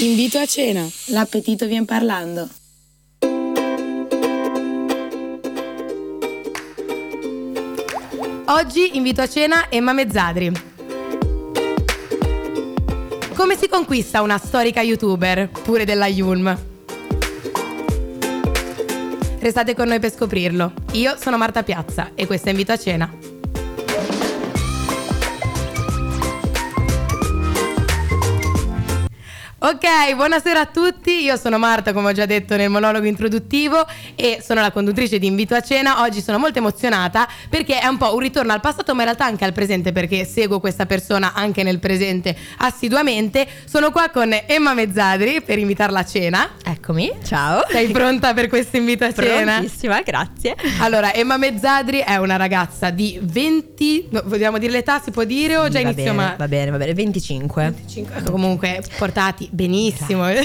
Invito 0.00 0.38
a 0.38 0.46
cena. 0.46 0.88
L'appetito 1.06 1.66
vien 1.66 1.84
parlando. 1.84 2.48
Oggi 8.44 8.96
invito 8.96 9.22
a 9.22 9.28
cena 9.28 9.68
Emma 9.68 9.92
Mezzadri. 9.92 10.52
Come 13.34 13.56
si 13.56 13.68
conquista 13.68 14.22
una 14.22 14.38
storica 14.38 14.82
youtuber, 14.82 15.50
pure 15.64 15.84
della 15.84 16.06
Yulm? 16.06 16.56
Restate 19.40 19.74
con 19.74 19.88
noi 19.88 19.98
per 19.98 20.12
scoprirlo. 20.12 20.74
Io 20.92 21.16
sono 21.18 21.36
Marta 21.36 21.64
Piazza 21.64 22.12
e 22.14 22.24
questo 22.26 22.46
è 22.46 22.50
Invito 22.52 22.70
a 22.70 22.78
cena. 22.78 23.27
Ok, 29.68 30.14
buonasera 30.14 30.60
a 30.60 30.64
tutti, 30.64 31.22
io 31.22 31.36
sono 31.36 31.58
Marta 31.58 31.92
come 31.92 32.08
ho 32.08 32.12
già 32.12 32.24
detto 32.24 32.56
nel 32.56 32.70
monologo 32.70 33.04
introduttivo 33.04 33.86
e 34.14 34.42
sono 34.42 34.62
la 34.62 34.70
conduttrice 34.70 35.18
di 35.18 35.26
Invito 35.26 35.54
a 35.54 35.60
Cena. 35.60 36.00
Oggi 36.00 36.22
sono 36.22 36.38
molto 36.38 36.56
emozionata 36.56 37.28
perché 37.50 37.78
è 37.78 37.86
un 37.86 37.98
po' 37.98 38.14
un 38.14 38.20
ritorno 38.20 38.54
al 38.54 38.60
passato 38.60 38.94
ma 38.94 39.00
in 39.00 39.08
realtà 39.08 39.26
anche 39.26 39.44
al 39.44 39.52
presente 39.52 39.92
perché 39.92 40.24
seguo 40.24 40.58
questa 40.58 40.86
persona 40.86 41.34
anche 41.34 41.62
nel 41.64 41.80
presente 41.80 42.34
assiduamente. 42.56 43.46
Sono 43.66 43.90
qua 43.90 44.08
con 44.08 44.34
Emma 44.46 44.72
Mezzadri 44.72 45.42
per 45.42 45.58
invitarla 45.58 45.98
a 45.98 46.04
cena. 46.06 46.48
Eccomi, 46.64 47.12
ciao. 47.22 47.62
Sei 47.68 47.88
pronta 47.88 48.32
per 48.32 48.48
questo 48.48 48.78
invito 48.78 49.04
a 49.04 49.12
cena? 49.12 49.58
Prontissima, 49.58 50.00
grazie. 50.00 50.56
Allora, 50.80 51.12
Emma 51.12 51.36
Mezzadri 51.36 51.98
è 51.98 52.16
una 52.16 52.36
ragazza 52.36 52.88
di 52.88 53.18
20, 53.20 54.08
no, 54.12 54.22
vogliamo 54.24 54.56
dire 54.56 54.72
l'età, 54.72 54.98
si 54.98 55.10
può 55.10 55.24
dire 55.24 55.58
o 55.58 55.68
già 55.68 55.82
va 55.82 55.90
inizio? 55.90 56.04
bene, 56.04 56.16
ma... 56.16 56.34
Va 56.38 56.48
bene, 56.48 56.70
va 56.70 56.78
bene, 56.78 56.94
25. 56.94 57.62
25, 57.64 58.16
ecco, 58.16 58.30
comunque 58.30 58.82
portati 58.96 59.56
benissimo. 59.64 60.24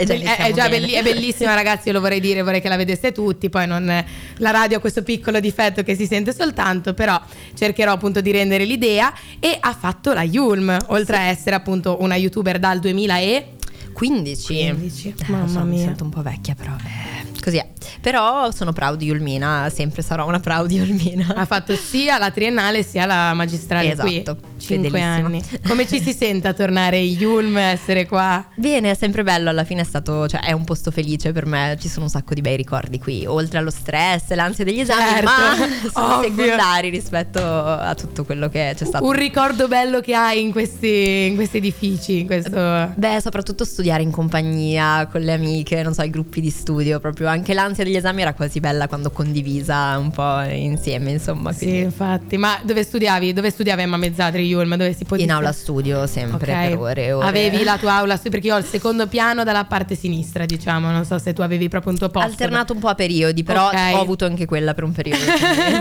E 0.00 0.04
già 0.04 0.14
è, 0.14 0.36
è 0.36 0.52
già 0.52 0.68
belli- 0.68 0.92
è 0.92 1.02
bellissima, 1.02 1.54
ragazzi. 1.54 1.88
Io 1.88 1.94
lo 1.94 2.00
vorrei 2.00 2.20
dire, 2.20 2.42
vorrei 2.42 2.60
che 2.60 2.68
la 2.68 2.76
vedeste 2.76 3.10
tutti. 3.10 3.48
Poi 3.48 3.66
non, 3.66 4.04
la 4.36 4.50
radio 4.50 4.76
ha 4.76 4.80
questo 4.80 5.02
piccolo 5.02 5.40
difetto 5.40 5.82
che 5.82 5.96
si 5.96 6.06
sente 6.06 6.32
soltanto, 6.34 6.94
però 6.94 7.20
cercherò 7.56 7.92
appunto 7.92 8.20
di 8.20 8.30
rendere 8.30 8.64
l'idea. 8.64 9.12
E 9.40 9.56
ha 9.58 9.72
fatto 9.72 10.12
la 10.12 10.22
Yulm, 10.22 10.76
oltre 10.88 11.16
a 11.16 11.22
essere 11.22 11.56
appunto 11.56 11.96
una 12.00 12.14
youtuber 12.16 12.58
dal 12.60 12.78
2015. 12.78 13.56
15. 13.92 14.54
15, 14.54 15.08
Eh, 15.08 15.30
mamma 15.32 15.48
so, 15.48 15.60
Mi 15.64 15.70
mia. 15.76 15.84
sento 15.86 16.04
un 16.04 16.10
po' 16.10 16.22
vecchia, 16.22 16.54
però 16.54 16.70
eh, 16.72 17.27
così 17.42 17.56
è. 17.58 17.66
Però 18.00 18.50
sono 18.50 18.72
proud 18.72 18.98
di 18.98 19.06
Yulmina, 19.06 19.70
sempre 19.72 20.02
sarò 20.02 20.26
una 20.26 20.40
proud 20.40 20.66
di 20.66 20.76
Yulmina. 20.76 21.34
Ha 21.36 21.44
fatto 21.44 21.74
sia 21.74 22.18
la 22.18 22.30
triennale 22.30 22.82
sia 22.82 23.06
la 23.06 23.34
magistrale 23.34 23.96
qui. 23.96 24.20
Esatto, 24.20 24.38
5 24.58 24.76
fedelissima. 24.76 25.14
anni. 25.14 25.42
Come 25.66 25.86
ci 25.86 26.00
si 26.00 26.12
sente 26.12 26.48
a 26.48 26.52
tornare 26.52 26.98
in 26.98 27.18
Yulm, 27.18 27.56
essere 27.56 28.06
qua? 28.06 28.44
Bene, 28.54 28.90
è 28.90 28.94
sempre 28.94 29.22
bello, 29.22 29.48
alla 29.48 29.64
fine 29.64 29.82
è 29.82 29.84
stato, 29.84 30.26
cioè 30.28 30.40
è 30.40 30.52
un 30.52 30.64
posto 30.64 30.90
felice 30.90 31.32
per 31.32 31.46
me, 31.46 31.76
ci 31.80 31.88
sono 31.88 32.04
un 32.04 32.10
sacco 32.10 32.34
di 32.34 32.40
bei 32.40 32.56
ricordi 32.56 32.98
qui, 32.98 33.24
oltre 33.26 33.58
allo 33.58 33.70
stress, 33.70 34.32
l'ansia 34.34 34.64
degli 34.64 34.80
esami, 34.80 35.00
Certo, 35.08 35.24
ma 35.24 35.90
sono 35.92 36.16
ovvio. 36.16 36.44
secondari 36.44 36.90
rispetto 36.90 37.40
a 37.40 37.94
tutto 37.94 38.24
quello 38.24 38.48
che 38.48 38.74
c'è 38.76 38.84
stato. 38.84 39.04
Un 39.04 39.12
ricordo 39.12 39.68
bello 39.68 40.00
che 40.00 40.14
hai 40.14 40.42
in 40.42 40.50
questi, 40.52 41.26
in 41.26 41.34
questi 41.36 41.58
edifici, 41.58 42.20
in 42.20 42.26
questo... 42.26 42.92
Beh, 42.94 43.20
soprattutto 43.20 43.64
studiare 43.64 44.02
in 44.02 44.10
compagnia, 44.10 45.06
con 45.06 45.20
le 45.20 45.32
amiche, 45.32 45.82
non 45.82 45.94
so, 45.94 46.02
i 46.02 46.10
gruppi 46.10 46.40
di 46.40 46.50
studio, 46.50 46.98
proprio 47.00 47.27
anche 47.28 47.54
l'ansia 47.54 47.84
degli 47.84 47.96
esami 47.96 48.22
era 48.22 48.34
quasi 48.34 48.60
bella 48.60 48.88
quando 48.88 49.10
condivisa 49.10 49.96
un 49.98 50.10
po' 50.10 50.40
insieme, 50.42 51.10
insomma. 51.12 51.52
Sì, 51.52 51.64
quindi- 51.64 51.80
infatti. 51.82 52.36
Ma 52.36 52.58
dove 52.62 52.82
studiavi? 52.82 53.32
Dove 53.32 53.50
studiava 53.50 53.82
Emma 53.82 53.96
Mezzadri 53.96 54.46
Yulm? 54.46 54.76
Dove 54.76 54.94
si 54.94 55.04
può 55.04 55.16
In 55.16 55.30
aula 55.30 55.52
studio 55.52 56.06
sempre 56.06 56.52
Ok. 56.52 56.68
per 56.68 56.78
ore 56.78 57.04
e 57.06 57.12
ore. 57.12 57.26
Avevi 57.28 57.62
la 57.64 57.78
tua 57.78 57.94
aula 57.94 58.14
studio 58.14 58.30
perché 58.32 58.46
io 58.48 58.54
ho 58.54 58.58
il 58.58 58.64
secondo 58.64 59.06
piano 59.06 59.44
dalla 59.44 59.64
parte 59.64 59.94
sinistra, 59.94 60.44
diciamo. 60.44 60.90
Non 60.90 61.04
so 61.04 61.18
se 61.18 61.32
tu 61.32 61.42
avevi 61.42 61.68
proprio 61.68 61.92
un 61.92 61.98
tuo 61.98 62.08
posto. 62.08 62.28
Alternato 62.28 62.72
un 62.72 62.78
po' 62.80 62.88
a 62.88 62.94
periodi, 62.94 63.42
però 63.42 63.68
Ok. 63.68 63.76
ho 63.94 64.00
avuto 64.00 64.24
anche 64.24 64.46
quella 64.46 64.74
per 64.74 64.84
un 64.84 64.92
periodo. 64.92 65.22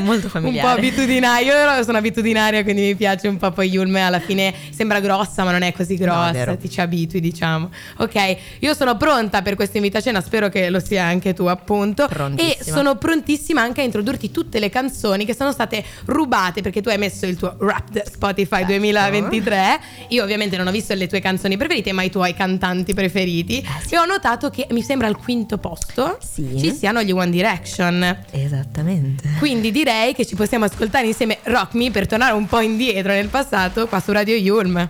molto 0.01 0.25
un 0.27 0.31
familiare. 0.31 0.67
po' 0.67 0.73
abitudinario, 0.75 1.53
io 1.53 1.83
sono 1.83 1.97
abitudinaria, 1.97 2.63
quindi 2.63 2.81
mi 2.81 2.95
piace 2.95 3.27
un 3.27 3.37
po'. 3.37 3.51
Poi 3.51 3.69
Yulm 3.69 3.95
alla 3.95 4.19
fine 4.19 4.53
sembra 4.71 4.99
grossa, 4.99 5.43
ma 5.43 5.51
non 5.51 5.61
è 5.61 5.71
così 5.73 5.95
No, 5.97 6.05
grossa. 6.05 6.31
vero. 6.31 6.57
ti 6.57 6.69
ci 6.69 6.81
abitui, 6.81 7.19
diciamo. 7.19 7.69
Ok, 7.97 8.37
io 8.59 8.73
sono 8.73 8.97
pronta 8.97 9.41
per 9.41 9.55
questa 9.55 9.77
invitazione, 9.77 10.21
spero 10.21 10.49
che 10.49 10.69
lo 10.69 10.79
sia 10.79 11.03
anche 11.05 11.33
tu, 11.33 11.36
appunto. 11.45 12.07
E 12.35 12.57
sono 12.61 12.95
prontissima 12.95 13.61
anche 13.61 13.81
a 13.81 13.83
introdurti 13.83 14.31
tutte 14.31 14.59
le 14.59 14.69
canzoni 14.69 15.25
che 15.25 15.35
sono 15.35 15.51
state 15.51 15.83
rubate 16.05 16.61
perché 16.61 16.81
tu 16.81 16.89
hai 16.89 16.97
messo 16.97 17.25
il 17.25 17.37
tuo 17.37 17.55
Wrapped 17.59 18.03
Spotify 18.09 18.57
Certo. 18.57 18.65
2023. 18.73 19.79
Io 20.09 20.23
ovviamente 20.23 20.57
non 20.57 20.67
ho 20.67 20.71
visto 20.71 20.93
le 20.93 21.07
tue 21.07 21.19
canzoni 21.19 21.55
preferite, 21.57 21.91
ma 21.91 22.01
i 22.03 22.09
tuoi 22.09 22.33
cantanti 22.33 22.93
preferiti. 22.93 23.59
Eh, 23.59 23.65
sì. 23.87 23.93
E 23.93 23.97
ho 23.99 24.05
notato 24.05 24.49
che 24.49 24.67
mi 24.71 24.81
sembra 24.81 25.07
al 25.07 25.17
quinto 25.17 25.57
posto 25.57 26.17
Sì. 26.21 26.55
ci 26.59 26.73
siano 26.73 27.01
gli 27.03 27.11
One 27.11 27.29
Direction. 27.29 28.23
Esattamente. 28.31 29.29
Quindi 29.39 29.71
direi 29.71 30.13
che 30.13 30.25
ci 30.25 30.35
possiamo 30.35 30.65
ascoltare 30.65 31.07
insieme 31.07 31.37
Rock 31.43 31.73
Me 31.73 31.91
per 31.91 32.07
tornare 32.07 32.33
un 32.33 32.45
po' 32.47 32.59
indietro 32.59 33.11
nel 33.11 33.27
passato 33.27 33.87
qua 33.87 33.99
su 33.99 34.11
Radio 34.11 34.35
Yulm. 34.35 34.85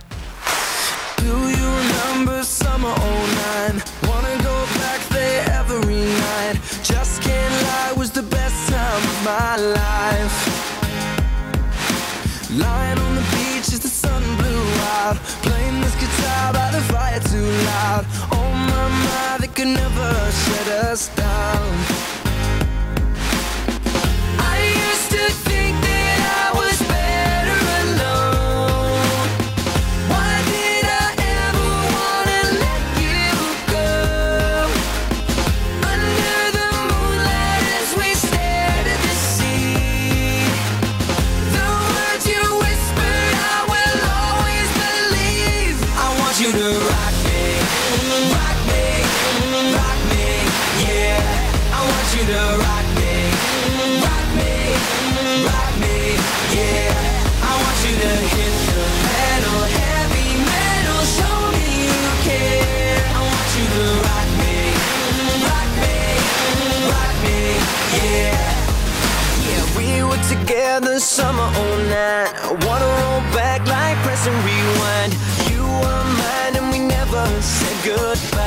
Together 70.78 71.00
summer 71.00 71.50
09. 71.52 71.90
I 71.90 72.52
wanna 72.64 72.86
roll 73.00 73.20
back 73.34 73.66
like 73.66 73.96
press 74.04 74.26
and 74.26 74.36
rewind. 74.44 75.12
You 75.50 75.62
were 75.62 76.04
mine 76.22 76.56
and 76.56 76.70
we 76.70 76.78
never 76.78 77.26
said 77.42 77.84
goodbye. 77.84 78.37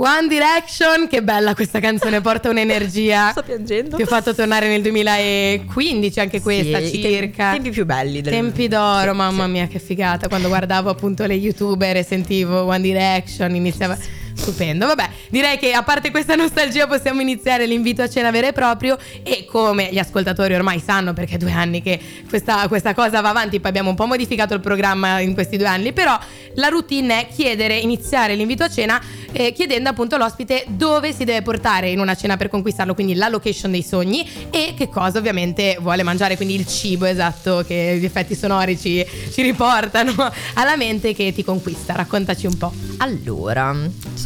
One 0.00 0.28
Direction, 0.28 1.08
che 1.08 1.24
bella 1.24 1.54
questa 1.56 1.80
canzone, 1.80 2.20
porta 2.20 2.48
un'energia. 2.48 3.30
Sto 3.32 3.42
piangendo. 3.42 3.96
Ti 3.96 4.02
ho 4.02 4.06
fatto 4.06 4.32
tornare 4.32 4.68
nel 4.68 4.80
2015 4.80 6.20
anche 6.20 6.40
questa 6.40 6.78
Sì, 6.80 7.02
circa. 7.02 7.48
te- 7.50 7.54
tempi 7.56 7.70
più 7.70 7.84
belli 7.84 8.20
del 8.20 8.32
Tempi 8.32 8.68
d'oro, 8.68 9.10
Sì, 9.10 9.16
mamma 9.16 9.44
sì. 9.46 9.50
mia 9.50 9.66
che 9.66 9.80
figata 9.80 10.28
Quando 10.28 10.46
guardavo 10.46 10.88
appunto 10.88 11.26
le 11.26 11.34
youtuber 11.34 11.96
e 11.96 12.04
sentivo 12.04 12.62
One 12.66 12.80
Direction 12.80 13.52
iniziava 13.56 13.98
Stupendo, 14.38 14.86
vabbè 14.86 15.08
direi 15.30 15.58
che 15.58 15.72
a 15.72 15.82
parte 15.82 16.10
questa 16.10 16.34
nostalgia 16.34 16.86
possiamo 16.86 17.20
iniziare 17.20 17.66
l'invito 17.66 18.02
a 18.02 18.08
cena 18.08 18.30
vero 18.30 18.46
e 18.46 18.52
proprio. 18.52 18.96
E 19.22 19.44
come 19.44 19.88
gli 19.90 19.98
ascoltatori 19.98 20.54
ormai 20.54 20.80
sanno 20.80 21.12
perché 21.12 21.34
è 21.34 21.38
due 21.38 21.52
anni 21.52 21.82
che 21.82 22.00
questa, 22.28 22.66
questa 22.68 22.94
cosa 22.94 23.20
va 23.20 23.30
avanti 23.30 23.60
Poi 23.60 23.70
abbiamo 23.70 23.90
un 23.90 23.96
po' 23.96 24.06
modificato 24.06 24.54
il 24.54 24.60
programma 24.60 25.20
in 25.20 25.34
questi 25.34 25.56
due 25.56 25.66
anni 25.66 25.92
Però 25.92 26.18
la 26.54 26.68
routine 26.68 27.20
è 27.20 27.28
chiedere, 27.32 27.76
iniziare 27.76 28.34
l'invito 28.34 28.64
a 28.64 28.68
cena 28.68 29.00
eh, 29.32 29.52
Chiedendo 29.52 29.88
appunto 29.88 30.14
all'ospite 30.14 30.64
dove 30.68 31.12
si 31.12 31.24
deve 31.24 31.42
portare 31.42 31.90
in 31.90 32.00
una 32.00 32.14
cena 32.14 32.36
per 32.36 32.48
conquistarlo 32.48 32.94
Quindi 32.94 33.14
la 33.14 33.28
location 33.28 33.70
dei 33.70 33.82
sogni 33.82 34.28
e 34.50 34.74
che 34.76 34.88
cosa 34.88 35.18
ovviamente 35.18 35.76
vuole 35.80 36.02
mangiare 36.02 36.36
Quindi 36.36 36.54
il 36.54 36.66
cibo 36.66 37.04
esatto 37.04 37.64
che 37.66 37.96
gli 37.98 38.04
effetti 38.04 38.34
sonori 38.34 38.78
ci, 38.78 39.04
ci 39.32 39.42
riportano 39.42 40.14
alla 40.54 40.76
mente 40.76 41.14
che 41.14 41.32
ti 41.32 41.44
conquista. 41.44 41.94
Raccontaci 41.94 42.46
un 42.46 42.56
po' 42.56 42.72
Allora, 42.98 43.76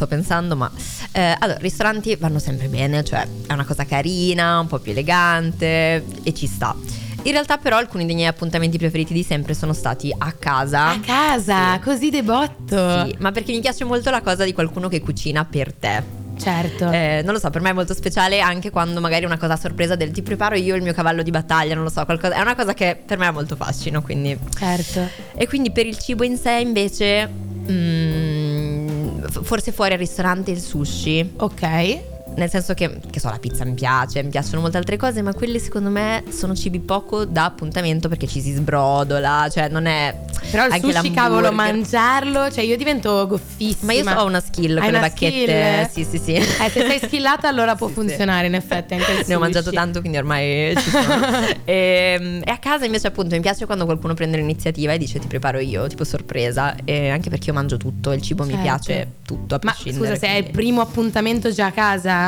sto 0.03 0.07
pensando, 0.07 0.55
ma 0.55 0.69
eh, 1.11 1.35
allora, 1.39 1.57
ristoranti 1.59 2.15
vanno 2.15 2.39
sempre 2.39 2.67
bene, 2.67 3.03
cioè 3.03 3.25
è 3.47 3.53
una 3.53 3.65
cosa 3.65 3.85
carina, 3.85 4.59
un 4.59 4.67
po' 4.67 4.79
più 4.79 4.91
elegante 4.91 6.03
e 6.23 6.33
ci 6.33 6.47
sta. 6.47 6.75
In 7.25 7.31
realtà, 7.31 7.57
però, 7.57 7.77
alcuni 7.77 8.05
dei 8.05 8.15
miei 8.15 8.27
appuntamenti 8.27 8.77
preferiti 8.77 9.13
di 9.13 9.23
sempre 9.23 9.53
sono 9.53 9.71
stati 9.71 10.13
a 10.17 10.31
casa. 10.33 10.89
A 10.89 10.99
casa, 10.99 11.75
Sì. 11.75 11.79
così 11.79 12.09
debotto 12.09 13.05
Sì, 13.05 13.15
ma 13.19 13.31
perché 13.31 13.53
mi 13.53 13.61
piace 13.61 13.85
molto 13.85 14.09
la 14.09 14.21
cosa 14.21 14.43
di 14.43 14.51
qualcuno 14.53 14.89
che 14.89 14.99
cucina 14.99 15.45
per 15.45 15.73
te. 15.73 16.21
Certo 16.35 16.89
Eh, 16.91 17.21
non 17.23 17.33
lo 17.33 17.39
so, 17.39 17.49
per 17.51 17.61
me 17.61 17.69
è 17.69 17.73
molto 17.73 17.93
speciale 17.93 18.41
anche 18.41 18.71
quando 18.71 18.99
magari 18.99 19.23
è 19.23 19.25
una 19.27 19.37
cosa 19.37 19.53
a 19.53 19.57
sorpresa 19.57 19.95
del 19.95 20.09
ti 20.11 20.23
preparo 20.23 20.55
io 20.55 20.75
il 20.75 20.81
mio 20.81 20.91
cavallo 20.91 21.21
di 21.21 21.29
battaglia, 21.29 21.75
non 21.75 21.83
lo 21.83 21.91
so, 21.91 22.03
qualcosa, 22.05 22.33
è 22.33 22.41
una 22.41 22.55
cosa 22.55 22.73
che 22.73 22.99
per 23.05 23.17
me 23.19 23.27
ha 23.27 23.31
molto 23.31 23.55
fascino, 23.55 24.01
quindi 24.01 24.37
Certo 24.57 25.07
e 25.35 25.47
quindi 25.47 25.71
per 25.71 25.85
il 25.85 25.97
cibo 25.99 26.23
in 26.23 26.35
sé 26.37 26.53
invece 26.59 27.29
mm, 27.29 28.32
forse 29.41 29.71
fuori 29.71 29.93
al 29.93 29.99
ristorante 29.99 30.51
il 30.51 30.59
sushi, 30.59 31.33
Ok 31.37 32.12
nel 32.35 32.49
senso 32.49 32.73
che, 32.73 32.99
che 33.09 33.19
so, 33.19 33.29
la 33.29 33.37
pizza 33.39 33.63
mi 33.65 33.73
piace, 33.73 34.21
mi 34.23 34.29
piacciono 34.29 34.61
molte 34.61 34.77
altre 34.77 34.97
cose, 34.97 35.21
ma 35.21 35.33
quelli 35.33 35.59
secondo 35.59 35.89
me 35.89 36.23
sono 36.29 36.55
cibi 36.55 36.79
poco 36.79 37.25
da 37.25 37.45
appuntamento 37.45 38.07
perché 38.09 38.27
ci 38.27 38.41
si 38.41 38.51
sbrodola, 38.53 39.47
cioè 39.51 39.69
non 39.69 39.85
è... 39.85 40.15
Però 40.51 40.65
il 40.65 40.73
sushi, 40.79 41.11
cavolo, 41.11 41.51
mangiarlo, 41.51 42.51
cioè 42.51 42.63
io 42.63 42.75
divento 42.77 43.25
goffissima. 43.27 43.91
Ma 43.93 43.93
io 43.93 44.03
so- 44.03 44.09
ho 44.19 44.25
una 44.25 44.39
skill 44.41 44.77
Hai 44.77 44.83
con 44.83 44.91
le 44.91 44.99
bacchette, 44.99 45.87
skill? 45.89 46.05
sì 46.05 46.17
sì 46.17 46.23
sì. 46.23 46.33
Eh, 46.33 46.69
se 46.69 46.85
sei 46.87 46.99
skillata 46.99 47.47
allora 47.47 47.75
può 47.75 47.87
Sì, 47.93 47.93
funzionare 47.93 48.47
in 48.47 48.55
effetti 48.55 48.93
anche 48.95 49.11
il 49.11 49.23
Ne 49.27 49.35
ho 49.35 49.39
mangiato 49.39 49.65
sushi. 49.65 49.75
tanto, 49.75 49.99
quindi 49.99 50.17
ormai 50.17 50.75
ci 50.77 50.89
sono. 50.89 51.25
e, 51.63 52.41
e 52.43 52.51
a 52.51 52.57
casa 52.57 52.85
invece, 52.85 53.07
appunto, 53.07 53.35
mi 53.35 53.41
piace 53.41 53.65
quando 53.65 53.85
qualcuno 53.85 54.13
prende 54.13 54.37
l'iniziativa 54.37 54.91
e 54.93 54.97
dice 54.97 55.19
ti 55.19 55.27
preparo 55.27 55.59
io, 55.59 55.87
tipo 55.87 56.03
sorpresa. 56.03 56.75
E 56.83 57.09
anche 57.09 57.29
perché 57.29 57.47
io 57.47 57.53
mangio 57.53 57.77
tutto, 57.77 58.11
il 58.11 58.21
cibo 58.21 58.43
mi 58.43 58.49
Certo. 58.51 58.63
piace 58.63 59.07
tutto 59.25 59.55
a 59.55 59.59
Ma 59.63 59.73
scusa, 59.73 60.15
se 60.15 60.27
è 60.27 60.31
il 60.31 60.35
quindi- 60.41 60.51
primo 60.51 60.81
appuntamento 60.81 61.51
già 61.51 61.67
a 61.67 61.71
casa? 61.71 62.22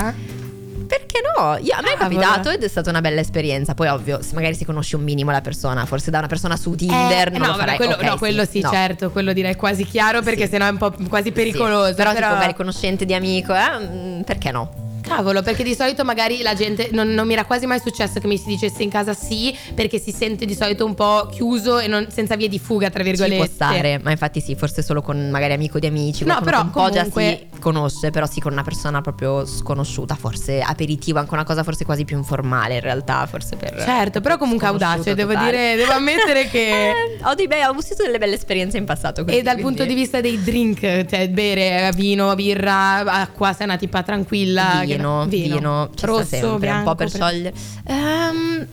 Perché 0.87 1.19
no? 1.35 1.57
Io- 1.61 1.73
a 1.75 1.81
me 1.81 1.93
è 1.93 1.97
Cavolo. 1.97 2.19
capitato 2.19 2.49
ed 2.51 2.61
è 2.63 2.67
stata 2.67 2.89
una 2.91 3.01
bella 3.01 3.19
esperienza. 3.19 3.73
Poi, 3.73 3.87
ovvio, 3.87 4.21
se 4.21 4.35
magari 4.35 4.53
si 4.55 4.65
conosce 4.65 4.95
un 4.95 5.03
minimo 5.03 5.31
la 5.31 5.41
persona, 5.41 5.85
forse 5.85 6.11
da 6.11 6.19
una 6.19 6.27
persona 6.27 6.55
su 6.57 6.75
Tinder. 6.75 7.33
Eh, 7.33 7.37
no, 7.39 7.55
vabbè, 7.55 7.75
quello, 7.75 7.93
Ok, 7.93 8.01
no, 8.03 8.17
quello 8.17 8.45
sì, 8.45 8.59
no. 8.61 8.69
certo, 8.69 9.09
quello 9.09 9.33
direi 9.33 9.55
quasi 9.55 9.83
chiaro 9.83 10.21
perché 10.21 10.43
Sì. 10.45 10.51
sennò 10.51 10.65
è 10.67 10.69
un 10.69 10.77
po' 10.77 10.93
quasi 11.09 11.31
pericoloso. 11.31 11.87
Sì, 11.89 11.95
Però, 11.95 12.13
tipo, 12.13 12.27
magari 12.27 12.53
conoscente 12.53 13.05
di 13.05 13.13
amico, 13.15 13.53
eh? 13.55 13.79
mm, 13.79 14.21
Perché 14.21 14.51
no? 14.51 14.83
Cavolo, 15.05 15.41
perché 15.43 15.63
di 15.63 15.75
solito 15.75 16.03
magari 16.03 16.41
la 16.41 16.53
gente 16.55 16.89
non, 16.91 17.09
non 17.13 17.27
mi 17.27 17.33
era 17.33 17.45
quasi 17.45 17.65
mai 17.67 17.79
successo 17.79 18.19
che 18.19 18.27
mi 18.27 18.37
si 18.37 18.45
dicesse 18.47 18.81
in 18.81 18.89
casa 18.89 19.13
sì, 19.13 19.55
perché 19.73 19.99
si 19.99 20.11
sente 20.11 20.45
di 20.45 20.55
solito 20.55 20.83
un 20.85 20.95
po' 20.95 21.27
chiuso 21.31 21.79
e 21.79 21.87
non- 21.87 22.07
senza 22.09 22.35
vie 22.35 22.47
di 22.49 22.57
fuga, 22.59 22.89
tra 22.89 23.03
Ci 23.03 23.09
virgolette. 23.09 23.35
può 23.35 23.45
stare, 23.45 23.99
ma 24.01 24.11
infatti 24.11 24.41
sì, 24.41 24.55
forse 24.55 24.81
solo 24.81 25.01
con 25.01 25.29
magari 25.29 25.53
amico 25.53 25.77
di 25.79 25.85
amici, 25.85 26.25
No, 26.25 26.39
però 26.41 26.61
un 26.61 26.71
po' 26.71 26.89
già 26.89 27.03
si 27.05 27.47
conosce, 27.59 28.09
però 28.09 28.25
sì 28.25 28.39
con 28.39 28.51
una 28.51 28.63
persona 28.63 29.01
proprio 29.01 29.45
sconosciuta, 29.45 30.15
forse 30.15 30.61
aperitivo, 30.61 31.19
anche 31.19 31.33
una 31.33 31.43
cosa 31.43 31.63
forse 31.63 31.85
quasi 31.85 32.03
più 32.03 32.17
informale 32.17 32.75
in 32.75 32.81
realtà, 32.81 33.25
forse 33.27 33.55
per 33.55 33.79
Certo, 33.83 34.21
però 34.21 34.37
comunque 34.37 34.65
audace, 34.67 35.13
devo 35.13 35.33
totale. 35.33 35.51
dire, 35.51 35.75
devo 35.75 35.91
ammettere 35.91 36.47
che... 36.47 36.63
Eh, 36.95 37.19
ho, 37.23 37.33
dei 37.35 37.47
bei, 37.47 37.63
ho 37.63 37.73
vissuto 37.73 38.03
delle 38.03 38.17
belle 38.17 38.35
esperienze 38.35 38.77
in 38.77 38.85
passato 38.85 39.23
così, 39.23 39.37
E 39.37 39.41
dal 39.41 39.53
quindi- 39.55 39.75
punto 39.75 39.85
di 39.85 39.93
vista 39.95 40.19
dei 40.21 40.41
drink, 40.41 40.79
cioè 41.05 41.29
bere 41.29 41.91
vino, 41.95 42.33
birra, 42.35 42.97
acqua, 42.99 43.53
sei 43.53 43.65
una 43.67 43.77
tipa 43.77 44.01
tranquilla. 44.03 44.81
che- 44.85 44.94
vino, 44.97 45.25
vino, 45.25 45.89
ci 45.95 46.05
rosso, 46.05 46.23
sempre, 46.25 46.57
bianco, 46.59 46.77
un 46.79 46.83
po' 46.85 46.95
per 46.95 47.07
pre- 47.09 47.17
sciogliere. 47.17 47.53
Ehm, 47.85 48.67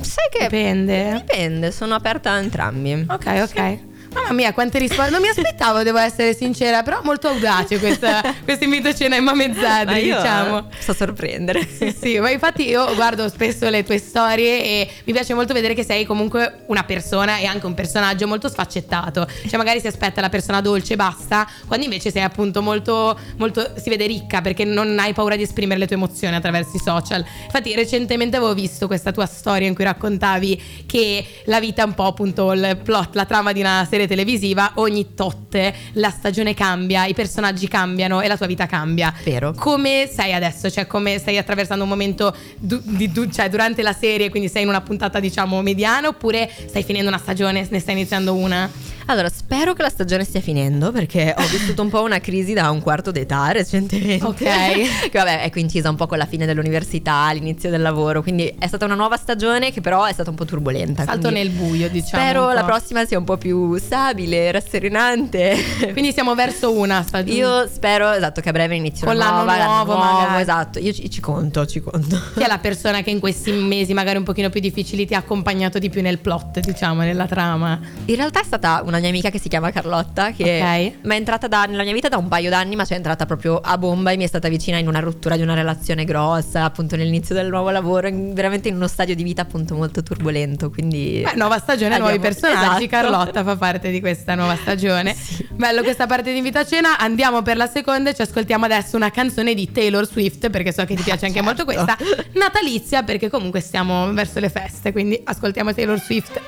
sai 0.00 0.28
che 0.30 0.44
Dipende. 0.44 1.12
dipende, 1.26 1.70
sono 1.72 1.94
aperta 1.94 2.32
a 2.32 2.38
entrambi. 2.38 3.06
Ok, 3.08 3.26
ok. 3.42 3.78
Mamma 4.12 4.32
mia, 4.32 4.52
quante 4.52 4.78
risposte. 4.78 5.10
Non 5.10 5.20
mi 5.20 5.28
aspettavo, 5.28 5.82
devo 5.82 5.98
essere 5.98 6.34
sincera, 6.34 6.82
però 6.82 7.00
molto 7.02 7.28
audace 7.28 7.78
questa, 7.78 8.22
questo 8.44 8.64
invito 8.64 8.88
a 8.88 8.94
cena 8.94 9.16
in 9.16 9.24
Ma 9.24 9.32
mamezzadri, 9.34 10.04
io 10.04 10.16
diciamo. 10.16 10.68
so 10.78 10.92
sorprendere. 10.92 11.66
Sì, 11.66 11.94
sì, 11.98 12.18
ma 12.18 12.30
infatti 12.30 12.68
io 12.68 12.92
guardo 12.94 13.28
spesso 13.28 13.68
le 13.68 13.84
tue 13.84 13.98
storie 13.98 14.62
e 14.62 14.90
mi 15.04 15.12
piace 15.12 15.32
molto 15.34 15.52
vedere 15.54 15.74
che 15.74 15.84
sei 15.84 16.04
comunque 16.04 16.64
una 16.66 16.82
persona 16.82 17.38
e 17.38 17.46
anche 17.46 17.66
un 17.66 17.74
personaggio 17.74 18.26
molto 18.26 18.48
sfaccettato. 18.48 19.26
Cioè 19.46 19.56
magari 19.56 19.80
si 19.80 19.86
aspetta 19.86 20.20
la 20.20 20.28
persona 20.28 20.60
dolce 20.60 20.94
e 20.94 20.96
basta, 20.96 21.46
quando 21.66 21.84
invece 21.84 22.10
sei 22.10 22.22
appunto 22.22 22.62
molto, 22.62 23.18
molto, 23.36 23.74
si 23.76 23.88
vede 23.90 24.06
ricca 24.06 24.40
perché 24.40 24.64
non 24.64 24.98
hai 24.98 25.12
paura 25.12 25.36
di 25.36 25.42
esprimere 25.42 25.78
le 25.78 25.86
tue 25.86 25.96
emozioni 25.96 26.34
attraverso 26.34 26.76
i 26.76 26.80
social. 26.80 27.24
Infatti 27.44 27.74
recentemente 27.74 28.36
avevo 28.36 28.54
visto 28.54 28.86
questa 28.88 29.12
tua 29.12 29.26
storia 29.26 29.68
in 29.68 29.74
cui 29.74 29.84
raccontavi 29.84 30.84
che 30.86 31.24
la 31.44 31.60
vita 31.60 31.82
è 31.82 31.86
un 31.86 31.94
po' 31.94 32.06
appunto 32.06 32.52
il 32.52 32.78
plot, 32.82 33.14
la 33.14 33.24
trama 33.24 33.52
di 33.52 33.60
una 33.60 33.86
serie 33.88 33.99
televisiva, 34.06 34.72
ogni 34.76 35.14
totte 35.14 35.74
la 35.94 36.10
stagione 36.10 36.54
cambia, 36.54 37.06
i 37.06 37.14
personaggi 37.14 37.68
cambiano 37.68 38.20
e 38.20 38.28
la 38.28 38.36
tua 38.36 38.46
vita 38.46 38.66
cambia. 38.66 39.12
Vero. 39.24 39.52
Come 39.54 40.08
sei 40.12 40.32
adesso? 40.32 40.70
Cioè, 40.70 40.86
come 40.86 41.18
stai 41.18 41.38
attraversando 41.38 41.82
un 41.84 41.88
momento 41.90 42.34
du- 42.58 42.80
di 42.84 43.10
du- 43.10 43.28
cioè, 43.30 43.48
durante 43.48 43.82
la 43.82 43.92
serie, 43.92 44.30
quindi 44.30 44.48
sei 44.48 44.62
in 44.62 44.68
una 44.68 44.80
puntata, 44.80 45.20
diciamo, 45.20 45.60
mediana, 45.62 46.08
oppure 46.08 46.50
stai 46.66 46.82
finendo 46.82 47.08
una 47.08 47.18
stagione, 47.18 47.66
ne 47.70 47.78
stai 47.78 47.94
iniziando 47.94 48.34
una? 48.34 48.70
Allora, 49.10 49.28
spero 49.28 49.72
che 49.72 49.82
la 49.82 49.88
stagione 49.88 50.22
stia 50.22 50.40
finendo 50.40 50.92
perché 50.92 51.34
ho 51.36 51.42
vissuto 51.48 51.82
un 51.82 51.88
po' 51.88 52.00
una 52.02 52.20
crisi 52.20 52.52
da 52.52 52.70
un 52.70 52.80
quarto 52.80 53.10
d'età 53.10 53.50
recentemente. 53.50 54.24
Ok. 54.24 54.36
che 54.38 55.18
vabbè, 55.18 55.42
è 55.42 55.50
coincisa 55.50 55.90
un 55.90 55.96
po' 55.96 56.06
con 56.06 56.16
la 56.16 56.26
fine 56.26 56.46
dell'università, 56.46 57.28
l'inizio 57.32 57.70
del 57.70 57.82
lavoro, 57.82 58.22
quindi 58.22 58.54
è 58.56 58.68
stata 58.68 58.84
una 58.84 58.94
nuova 58.94 59.16
stagione 59.16 59.72
che 59.72 59.80
però 59.80 60.04
è 60.04 60.12
stata 60.12 60.30
un 60.30 60.36
po' 60.36 60.44
turbolenta. 60.44 61.02
Salto 61.02 61.28
nel 61.28 61.50
buio, 61.50 61.88
diciamo. 61.88 62.22
Spero 62.22 62.52
la 62.52 62.62
prossima 62.62 63.04
sia 63.04 63.18
un 63.18 63.24
po' 63.24 63.36
più 63.36 63.76
stabile, 63.78 64.52
rasserenante. 64.52 65.56
Quindi 65.90 66.12
siamo 66.12 66.36
verso 66.36 66.70
una 66.70 67.02
stagione. 67.02 67.36
Io 67.36 67.66
spero, 67.66 68.12
esatto, 68.12 68.40
che 68.40 68.50
a 68.50 68.52
breve 68.52 68.76
inizi 68.76 69.04
Con 69.04 69.16
l'anno 69.16 69.38
nuova, 69.38 69.56
l'anno 69.56 69.72
nuovo, 69.72 69.94
nuovo, 69.94 70.20
magari. 70.20 70.42
esatto. 70.42 70.78
Io 70.78 70.92
ci, 70.92 71.10
ci 71.10 71.20
conto, 71.20 71.66
ci 71.66 71.80
conto. 71.80 72.16
Chi 72.34 72.44
è 72.44 72.46
la 72.46 72.58
persona 72.58 73.02
che 73.02 73.10
in 73.10 73.18
questi 73.18 73.50
mesi, 73.50 73.92
magari 73.92 74.18
un 74.18 74.24
pochino 74.24 74.50
più 74.50 74.60
difficili, 74.60 75.04
ti 75.04 75.14
ha 75.14 75.18
accompagnato 75.18 75.80
di 75.80 75.90
più 75.90 76.00
nel 76.00 76.20
plot, 76.20 76.60
diciamo, 76.60 77.00
nella 77.00 77.26
trama? 77.26 77.76
In 78.04 78.14
realtà 78.14 78.40
è 78.42 78.44
stata 78.44 78.82
una 78.84 78.98
mia 79.00 79.08
amica 79.10 79.30
che 79.30 79.38
si 79.38 79.48
chiama 79.48 79.70
Carlotta 79.70 80.30
che 80.32 80.42
Ok. 80.42 81.04
mi 81.06 81.12
è 81.14 81.16
entrata 81.16 81.48
da- 81.48 81.64
nella 81.64 81.82
mia 81.82 81.92
vita 81.92 82.08
da 82.08 82.16
un 82.16 82.28
paio 82.28 82.50
d'anni 82.50 82.76
ma 82.76 82.84
ci 82.84 82.92
è 82.92 82.96
entrata 82.96 83.26
proprio 83.26 83.58
a 83.58 83.76
bomba 83.78 84.10
e 84.10 84.16
mi 84.16 84.24
è 84.24 84.26
stata 84.26 84.48
vicina 84.48 84.78
in 84.78 84.86
una 84.88 85.00
rottura 85.00 85.36
di 85.36 85.42
una 85.42 85.54
relazione 85.54 86.04
grossa 86.04 86.64
appunto 86.64 86.96
nell'inizio 86.96 87.34
del 87.34 87.48
nuovo 87.48 87.70
lavoro 87.70 88.06
in- 88.08 88.32
veramente 88.34 88.68
in 88.68 88.74
uno 88.76 88.86
stadio 88.88 89.14
di 89.14 89.22
vita 89.22 89.42
appunto 89.42 89.74
molto 89.74 90.02
turbolento 90.02 90.70
quindi 90.70 91.20
Beh, 91.24 91.34
nuova 91.36 91.58
stagione, 91.58 91.98
nuovi 91.98 92.14
Abbiamo- 92.16 92.34
personaggi. 92.36 92.84
esatto. 92.84 92.86
Carlotta 93.10 93.44
fa 93.44 93.56
parte 93.56 93.90
di 93.90 94.00
questa 94.00 94.34
nuova 94.34 94.56
stagione. 94.56 95.16
Bello 95.54 95.82
questa 95.82 96.06
parte 96.06 96.30
di 96.32 96.38
invito 96.38 96.58
a 96.58 96.64
cena. 96.64 96.98
Andiamo 96.98 97.42
per 97.42 97.56
la 97.56 97.66
seconda 97.66 98.10
e 98.10 98.14
ci 98.14 98.22
ascoltiamo 98.22 98.64
adesso 98.64 98.96
una 98.96 99.10
canzone 99.10 99.54
di 99.54 99.70
Taylor 99.70 100.06
Swift, 100.06 100.50
perché 100.50 100.72
so 100.72 100.84
che 100.84 100.94
ti 100.94 101.02
piace 101.02 101.26
anche 101.26 101.40
molto 101.42 101.64
questa. 101.64 101.96
Natalizia, 102.32 103.02
perché 103.02 103.28
comunque 103.30 103.60
stiamo 103.60 104.12
verso 104.12 104.40
le 104.40 104.48
feste. 104.48 104.92
Quindi 104.92 105.20
ascoltiamo 105.24 105.72
Taylor 105.74 106.00
Swift. 106.00 106.40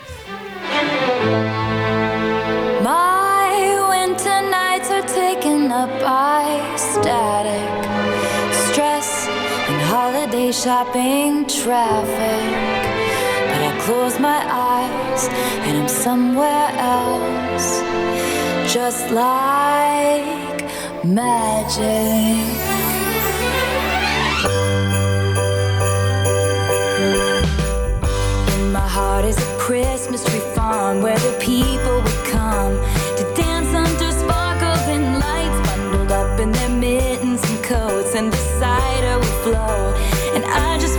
Up 5.34 5.88
by 6.02 6.74
static, 6.76 7.84
stress, 8.52 9.26
and 9.66 9.80
holiday 9.80 10.52
shopping 10.52 11.46
traffic. 11.46 12.44
But 13.48 13.62
I 13.62 13.78
close 13.80 14.20
my 14.20 14.40
eyes 14.46 15.28
and 15.64 15.78
I'm 15.78 15.88
somewhere 15.88 16.68
else, 16.76 17.80
just 18.70 19.10
like 19.10 20.60
magic. 21.02 22.46
My 28.70 28.86
heart 28.86 29.24
is 29.24 29.38
a 29.38 29.58
Christmas 29.58 30.22
tree 30.24 30.40
farm 30.54 31.00
where 31.00 31.18
the 31.18 31.38
people 31.40 31.91
And 40.34 40.46
I 40.46 40.78
just 40.78 40.91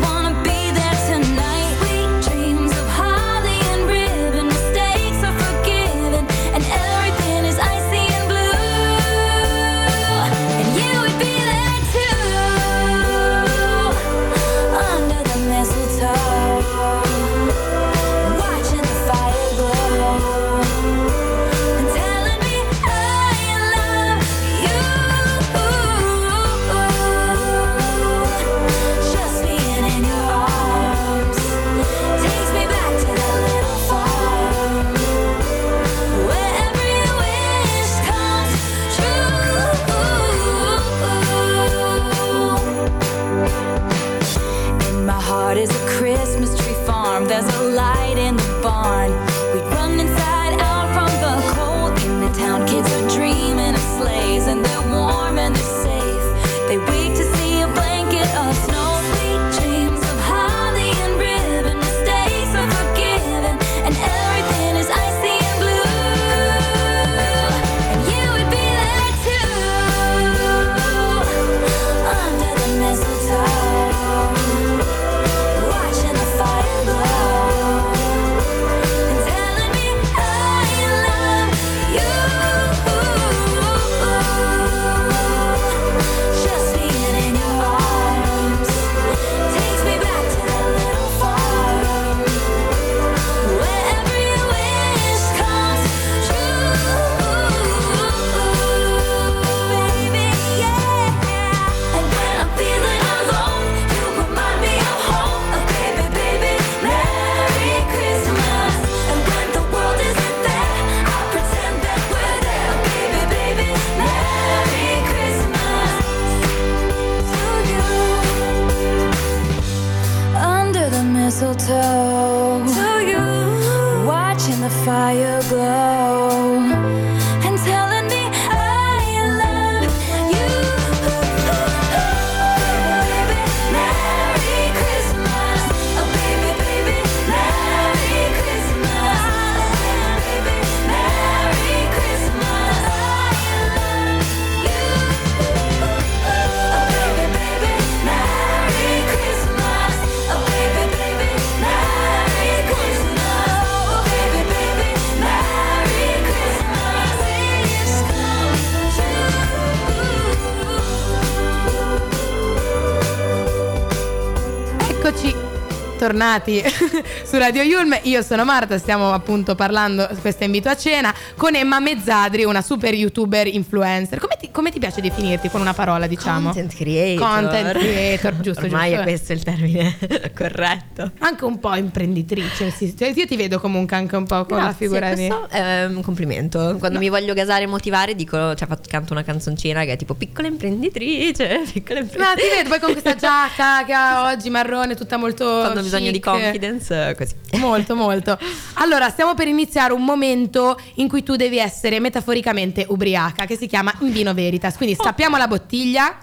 tornati 166.23 166.63
su 167.25 167.37
Radio 167.37 167.61
Yulm. 167.63 167.97
Io 168.03 168.21
sono 168.21 168.45
Marta, 168.45 168.77
stiamo 168.77 169.11
appunto 169.11 169.55
parlando 169.55 170.09
questo 170.21 170.45
invito 170.45 170.69
a 170.69 170.77
cena 170.77 171.13
con 171.35 171.53
Emma 171.53 171.79
Mezzadri, 171.79 172.45
una 172.45 172.61
super 172.61 172.93
youtuber 172.93 173.47
influencer. 173.47 174.19
Come 174.19 174.32
ti, 174.43 174.51
come 174.51 174.71
ti 174.71 174.79
piace 174.79 174.99
definirti 175.01 175.49
con 175.49 175.61
una 175.61 175.73
parola, 175.73 176.07
diciamo? 176.07 176.47
Content 176.51 176.75
creator. 176.75 177.27
Content 177.27 177.77
creator, 177.77 178.39
giusto, 178.41 178.65
Ormai 178.65 178.89
giusto. 178.89 179.01
è 179.01 179.03
questo 179.05 179.33
il 179.33 179.43
termine 179.43 179.97
corretto. 180.35 181.11
Anche 181.19 181.45
un 181.45 181.59
po' 181.59 181.73
imprenditrice, 181.75 182.69
sì. 182.71 182.95
Cioè, 182.97 183.13
io 183.15 183.25
ti 183.25 183.35
vedo 183.35 183.59
comunque 183.59 183.95
anche 183.95 184.15
un 184.15 184.25
po' 184.25 184.45
con 184.45 184.57
la 184.57 184.63
Grazie, 184.65 184.85
figura 184.87 185.13
di... 185.13 185.27
questo 185.27 185.49
è 185.49 185.85
un 185.85 186.01
complimento. 186.01 186.75
Quando 186.79 186.99
mi 186.99 187.09
voglio 187.09 187.33
gasare 187.33 187.63
e 187.63 187.67
motivare, 187.67 188.15
dico, 188.15 188.53
cioè, 188.55 188.67
canto 188.87 189.13
una 189.13 189.23
canzoncina 189.23 189.83
che 189.85 189.93
è 189.93 189.97
tipo 189.97 190.13
piccola 190.13 190.47
imprenditrice, 190.47 191.61
piccola 191.71 191.99
No, 191.99 192.05
imprenditrice. 192.05 192.49
ti 192.49 192.55
vedo 192.55 192.69
poi 192.69 192.79
con 192.79 192.91
questa 192.91 193.15
giacca 193.15 193.85
che 193.85 193.93
ha 193.93 194.31
oggi 194.31 194.49
marrone, 194.49 194.95
tutta 194.95 195.17
molto. 195.17 195.45
Quando 195.45 195.79
ho 195.79 195.83
bisogno 195.83 196.11
di 196.11 196.19
confidence, 196.19 197.15
così. 197.17 197.33
Molto, 197.57 197.95
molto. 197.95 198.37
Allora, 198.73 199.09
stiamo 199.09 199.33
per 199.35 199.47
iniziare 199.47 199.93
un 199.93 200.03
momento 200.03 200.77
in 200.95 201.07
cui 201.07 201.23
tu 201.23 201.35
devi 201.35 201.59
essere 201.59 201.99
metaforicamente 201.99 202.85
ubriaca, 202.89 203.45
che 203.45 203.55
si 203.55 203.67
chiama 203.67 203.93
in 203.99 204.11
vino 204.11 204.32
veritas. 204.33 204.75
Quindi 204.75 204.95
stappiamo 204.95 205.37
la 205.37 205.47
bottiglia. 205.47 206.17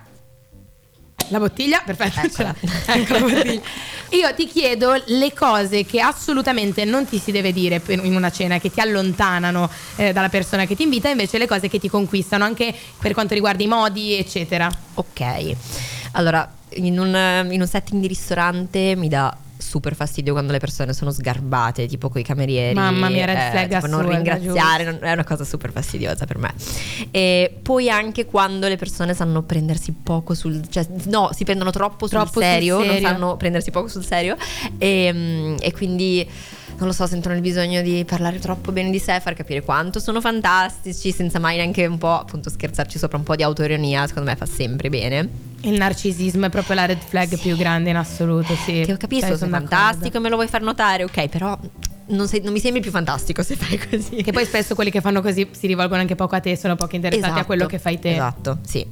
La 1.28 1.38
bottiglia, 1.38 1.82
perfetto. 1.84 2.26
Eccola. 2.26 2.54
Ecco 2.86 3.12
la 3.12 3.20
bottiglia. 3.20 3.60
Io 4.10 4.34
ti 4.34 4.46
chiedo 4.48 5.00
le 5.06 5.32
cose 5.32 5.84
che 5.84 6.00
assolutamente 6.00 6.84
non 6.84 7.06
ti 7.06 7.18
si 7.18 7.30
deve 7.30 7.52
dire 7.52 7.80
in 7.88 8.16
una 8.16 8.30
cena, 8.30 8.58
che 8.58 8.70
ti 8.70 8.80
allontanano 8.80 9.70
eh, 9.96 10.12
dalla 10.12 10.28
persona 10.28 10.64
che 10.64 10.74
ti 10.74 10.82
invita, 10.82 11.08
invece 11.08 11.38
le 11.38 11.46
cose 11.46 11.68
che 11.68 11.78
ti 11.78 11.88
conquistano, 11.88 12.42
anche 12.42 12.74
per 12.98 13.12
quanto 13.12 13.34
riguarda 13.34 13.62
i 13.62 13.68
modi, 13.68 14.14
eccetera. 14.14 14.68
Ok, 14.94 15.54
allora 16.12 16.50
in 16.74 16.98
un, 16.98 17.48
in 17.50 17.60
un 17.60 17.66
setting 17.68 18.00
di 18.00 18.08
ristorante 18.08 18.96
mi 18.96 19.08
dà 19.08 19.36
super 19.60 19.94
fastidio 19.94 20.32
quando 20.32 20.52
le 20.52 20.58
persone 20.58 20.92
sono 20.92 21.10
sgarbate, 21.10 21.86
tipo 21.86 22.08
coi 22.08 22.22
camerieri. 22.22 22.74
Mamma 22.74 23.08
mia, 23.08 23.26
red 23.26 23.36
eh, 23.36 23.50
flag 23.50 23.84
non 23.84 24.08
ringraziare, 24.08 24.84
non- 24.84 24.98
è 25.00 25.12
una 25.12 25.24
cosa 25.24 25.44
super 25.44 25.70
fastidiosa 25.72 26.24
per 26.26 26.38
me. 26.38 26.52
E 27.10 27.54
poi 27.62 27.90
anche 27.90 28.24
quando 28.26 28.68
le 28.68 28.76
persone 28.76 29.14
sanno 29.14 29.42
prendersi 29.42 29.92
poco 29.92 30.34
sul 30.34 30.68
cioè 30.68 30.86
no, 31.04 31.30
si 31.32 31.44
prendono 31.44 31.70
troppo 31.70 32.06
sul, 32.06 32.16
Troppo 32.16 32.32
sul 32.32 32.42
serio, 32.42 32.78
non 32.78 32.86
serio. 32.86 33.08
sanno 33.08 33.36
prendersi 33.36 33.70
poco 33.70 33.88
sul 33.88 34.04
serio 34.04 34.36
e, 34.78 35.10
mm, 35.12 35.56
e 35.60 35.72
quindi 35.72 36.28
non 36.80 36.88
lo 36.88 36.94
so, 36.94 37.06
sentono 37.06 37.34
il 37.34 37.42
bisogno 37.42 37.82
di 37.82 38.04
parlare 38.06 38.38
troppo 38.38 38.72
bene 38.72 38.90
di 38.90 38.98
sé, 38.98 39.20
far 39.20 39.34
capire 39.34 39.62
quanto 39.62 40.00
sono 40.00 40.20
fantastici, 40.20 41.12
senza 41.12 41.38
mai 41.38 41.56
neanche 41.56 41.84
un 41.84 41.98
po' 41.98 42.18
appunto 42.18 42.48
scherzarci 42.48 42.98
sopra 42.98 43.18
un 43.18 43.22
po' 43.22 43.36
di 43.36 43.42
autoironia, 43.42 44.06
secondo 44.06 44.30
me 44.30 44.36
fa 44.36 44.46
sempre 44.46 44.88
bene. 44.88 45.28
Il 45.60 45.74
narcisismo 45.76 46.46
è 46.46 46.48
proprio 46.48 46.76
la 46.76 46.86
red 46.86 47.00
flag 47.00 47.38
più 47.38 47.54
grande 47.54 47.90
in 47.90 47.96
assoluto, 47.96 48.54
sì. 48.54 48.82
Che 48.84 48.92
ho 48.92 48.96
capito, 48.96 49.26
Cioè, 49.26 49.36
sono 49.36 49.50
fantastico, 49.50 50.20
me 50.20 50.30
lo 50.30 50.36
vuoi 50.36 50.48
far 50.48 50.62
notare, 50.62 51.04
ok, 51.04 51.28
però 51.28 51.58
non, 52.06 52.26
sei- 52.26 52.40
non 52.40 52.52
mi 52.54 52.60
sembri 52.60 52.80
più 52.80 52.90
fantastico 52.90 53.42
se 53.42 53.56
fai 53.56 53.78
così. 53.78 54.22
Che 54.22 54.32
poi 54.32 54.46
spesso 54.46 54.74
quelli 54.74 54.90
che 54.90 55.02
fanno 55.02 55.20
così 55.20 55.46
si 55.50 55.66
rivolgono 55.66 56.00
anche 56.00 56.14
poco 56.14 56.34
a 56.34 56.40
te, 56.40 56.56
sono 56.56 56.76
poco 56.76 56.96
interessati 56.96 57.30
a 57.30 57.34
Esatto, 57.34 57.46
quello 57.46 57.66
che 57.66 57.78
fai 57.78 57.98
te. 57.98 58.12
Esatto, 58.12 58.58
sì. 58.64 58.86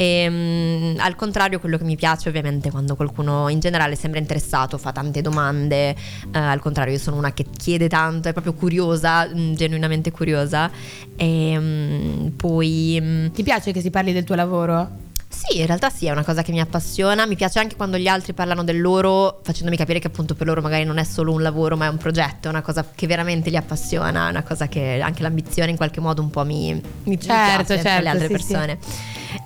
Ehm, 0.00 0.94
al 0.98 1.16
contrario, 1.16 1.58
quello 1.58 1.76
che 1.76 1.82
mi 1.82 1.96
piace 1.96 2.28
ovviamente 2.28 2.70
quando 2.70 2.94
qualcuno 2.94 3.48
in 3.48 3.58
generale 3.58 3.96
sembra 3.96 4.20
interessato, 4.20 4.78
fa 4.78 4.92
tante 4.92 5.22
domande, 5.22 5.90
eh, 5.90 5.96
al 6.38 6.60
contrario 6.60 6.92
io 6.94 7.00
sono 7.00 7.16
una 7.16 7.32
che 7.32 7.44
chiede 7.56 7.88
tanto, 7.88 8.28
è 8.28 8.32
proprio 8.32 8.54
curiosa, 8.54 9.28
mm, 9.28 9.54
genuinamente 9.54 10.12
curiosa. 10.12 10.70
E 11.16 12.32
poi... 12.36 12.98
mm, 13.00 13.26
Ti 13.30 13.42
piace 13.42 13.72
che 13.72 13.80
si 13.80 13.90
parli 13.90 14.12
del 14.12 14.22
tuo 14.24 14.36
lavoro? 14.36 15.06
Sì, 15.28 15.58
in 15.60 15.66
realtà 15.66 15.90
sì, 15.90 16.06
è 16.06 16.10
una 16.10 16.24
cosa 16.24 16.42
che 16.42 16.52
mi 16.52 16.60
appassiona. 16.60 17.26
Mi 17.26 17.36
piace 17.36 17.58
anche 17.58 17.76
quando 17.76 17.96
gli 17.98 18.06
altri 18.08 18.32
parlano 18.32 18.64
del 18.64 18.80
loro, 18.80 19.40
facendomi 19.42 19.76
capire 19.76 19.98
che 19.98 20.06
appunto 20.06 20.34
per 20.34 20.46
loro 20.46 20.60
magari 20.62 20.84
non 20.84 20.98
è 20.98 21.04
solo 21.04 21.32
un 21.32 21.42
lavoro, 21.42 21.76
ma 21.76 21.86
è 21.86 21.88
un 21.88 21.98
progetto, 21.98 22.48
è 22.48 22.50
una 22.50 22.62
cosa 22.62 22.84
che 22.94 23.06
veramente 23.06 23.50
li 23.50 23.56
appassiona, 23.56 24.26
è 24.26 24.30
una 24.30 24.42
cosa 24.42 24.68
che 24.68 25.00
anche 25.00 25.22
l'ambizione 25.22 25.70
in 25.70 25.76
qualche 25.76 26.00
modo 26.00 26.22
un 26.22 26.30
po' 26.30 26.44
mi, 26.44 26.72
mi 27.04 27.20
Certo, 27.20 27.64
piace 27.64 27.82
certo, 27.82 28.02
le 28.02 28.08
altre 28.08 28.26
sì, 28.26 28.32
persone. 28.32 28.78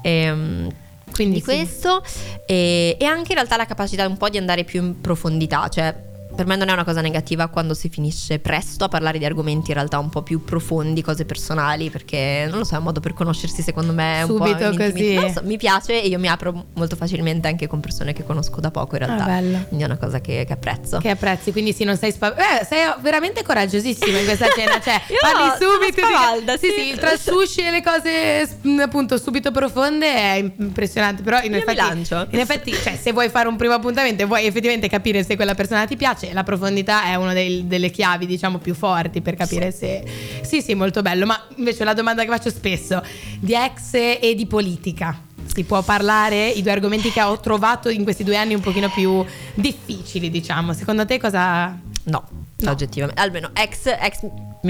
Ehm, 0.03 0.69
quindi 1.13 1.39
Sì. 1.39 1.43
questo 1.45 2.03
e, 2.47 2.97
e 2.99 3.05
anche 3.05 3.33
in 3.33 3.35
realtà 3.35 3.57
la 3.57 3.67
capacità 3.67 4.07
un 4.07 4.17
po' 4.17 4.29
di 4.29 4.39
andare 4.39 4.65
più 4.65 4.83
in 4.83 5.01
profondità, 5.01 5.69
cioè 5.69 5.95
per 6.43 6.51
me 6.51 6.57
non 6.57 6.69
è 6.71 6.73
una 6.73 6.83
cosa 6.83 7.01
negativa 7.01 7.47
quando 7.47 7.73
si 7.73 7.89
finisce 7.89 8.41
presto 8.41 8.83
a 8.85 8.89
parlare 8.89 9.19
di 9.19 9.25
argomenti 9.25 9.71
in 9.71 9.77
realtà 9.77 9.99
un 9.99 10.09
po' 10.09 10.23
più 10.23 10.43
profondi, 10.43 11.01
cose 11.01 11.25
personali, 11.25 11.89
perché 11.89 12.47
non 12.49 12.59
lo 12.59 12.65
so, 12.65 12.75
è 12.75 12.79
un 12.79 12.85
modo 12.85 12.99
per 12.99 13.13
conoscersi 13.13 13.63
secondo 13.63 13.93
me 13.93 14.23
un 14.23 14.27
Subito 14.37 14.57
po' 14.57 14.65
in 14.65 14.73
intimità. 14.73 15.21
così. 15.23 15.33
So, 15.35 15.41
mi 15.45 15.57
piace 15.57 16.03
e 16.03 16.09
io 16.09 16.19
mi 16.19 16.27
apro 16.29 16.67
molto 16.75 16.97
facilmente 16.97 17.47
anche 17.47 17.69
con 17.69 17.79
persone 17.79 18.13
che 18.13 18.25
conosco 18.25 18.61
da 18.61 18.73
poco 18.73 18.97
in 18.97 19.07
realtà. 19.07 19.23
Ah, 19.25 19.27
bello. 19.27 19.65
Quindi 19.69 19.85
è 19.85 19.87
una 19.87 19.99
cosa 19.99 20.21
che, 20.21 20.45
che 20.45 20.53
apprezzo. 20.53 20.99
Che 20.99 21.11
apprezzi, 21.11 21.53
quindi 21.53 21.73
sì, 21.73 21.85
non 21.85 21.97
sei 21.97 22.11
spaventata. 22.11 22.61
Eh, 22.61 22.65
sei 22.65 22.93
veramente 23.01 23.45
coraggiosissima 23.45 24.19
in 24.19 24.25
questa 24.25 24.49
cena. 24.49 24.81
Cioè, 24.81 25.01
Io 25.11 25.19
parli 25.21 25.53
sono 25.61 25.75
subito. 25.75 26.07
spavalda, 26.07 26.57
sì, 26.57 26.67
sì. 26.77 26.91
sì, 26.91 26.99
tra 26.99 27.17
sushi 27.17 27.61
e 27.61 27.71
le 27.71 27.83
cose 27.85 28.49
mm, 28.67 28.81
appunto 28.81 29.17
subito 29.17 29.53
profonde 29.53 30.07
è 30.13 30.53
impressionante. 30.59 31.23
Però 31.23 31.41
in 31.41 31.53
Io 31.53 31.59
effetti, 31.59 32.15
in 32.31 32.41
effetti, 32.41 32.73
cioè, 32.73 32.99
se 33.01 33.13
vuoi 33.13 33.29
fare 33.29 33.47
un 33.47 33.55
primo 33.57 33.75
appuntamento 33.75 34.23
e 34.23 34.27
vuoi 34.27 34.45
effettivamente 34.45 34.89
capire 34.89 35.23
se 35.23 35.37
quella 35.37 35.55
persona 35.55 35.85
ti 35.87 35.97
piace, 35.97 36.32
la 36.33 36.43
profondità 36.43 37.05
è 37.05 37.15
una 37.15 37.33
dei- 37.33 37.67
delle 37.67 37.91
chiavi, 37.91 38.27
diciamo, 38.27 38.59
più 38.59 38.75
forti 38.75 39.21
per 39.21 39.35
capire 39.35 39.71
se. 39.73 40.03
Sì, 40.43 40.61
sì, 40.63 40.75
molto 40.75 41.03
bello. 41.03 41.27
Ma 41.27 41.41
invece 41.57 41.85
la 41.85 41.95
domanda 41.95 42.23
che 42.23 42.29
faccio 42.29 42.51
spesso: 42.51 43.03
di 43.39 43.55
ex 43.55 43.95
e 43.95 44.35
di 44.37 44.47
politica. 44.47 45.19
Si 45.45 45.65
può 45.65 45.83
parlare 45.83 46.49
i 46.49 46.63
due 46.63 46.71
argomenti 46.73 47.11
che 47.11 47.21
ho 47.21 47.39
trovato 47.41 47.89
in 47.91 48.05
questi 48.05 48.25
due 48.25 48.37
anni 48.37 48.55
un 48.55 48.61
pochino 48.61 48.89
più 48.91 49.25
difficili, 49.55 50.31
diciamo. 50.31 50.73
Secondo 50.73 51.05
te 51.05 51.19
cosa. 51.19 51.79
No, 52.05 52.29
No. 52.61 52.71
oggettivamente. 52.71 53.21
Almeno 53.21 53.51
ex, 53.55 53.87
ex 53.87 54.27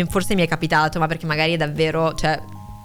forse 0.09 0.35
mi 0.35 0.43
è 0.43 0.49
capitato, 0.49 0.99
ma 0.99 1.07
perché 1.07 1.27
magari 1.27 1.53
è 1.53 1.57
davvero, 1.57 2.15
cioè 2.15 2.41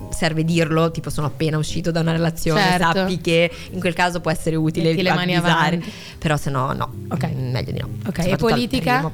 serve 0.10 0.44
dirlo, 0.44 0.92
tipo 0.92 1.10
sono 1.10 1.28
appena 1.28 1.58
uscito 1.58 1.92
da 1.92 2.00
una 2.02 2.12
relazione, 2.12 2.62
Certo. 2.62 2.92
sappi 2.94 3.20
che 3.20 3.52
in 3.72 3.80
quel 3.80 3.94
caso 3.94 4.20
può 4.20 4.32
essere 4.32 4.56
utile 4.56 4.90
Metti 4.90 5.02
le 5.02 5.14
mani 5.14 5.36
avanti. 5.36 5.92
Però 6.18 6.38
se 6.38 6.50
no 6.50 6.72
no, 6.74 6.92
Ok. 7.10 7.30
Mm, 7.34 7.52
meglio 7.52 7.72
di 7.72 7.80
no. 7.80 7.90
Ok, 8.08 8.20
e 8.26 8.36
politica? 8.36 9.12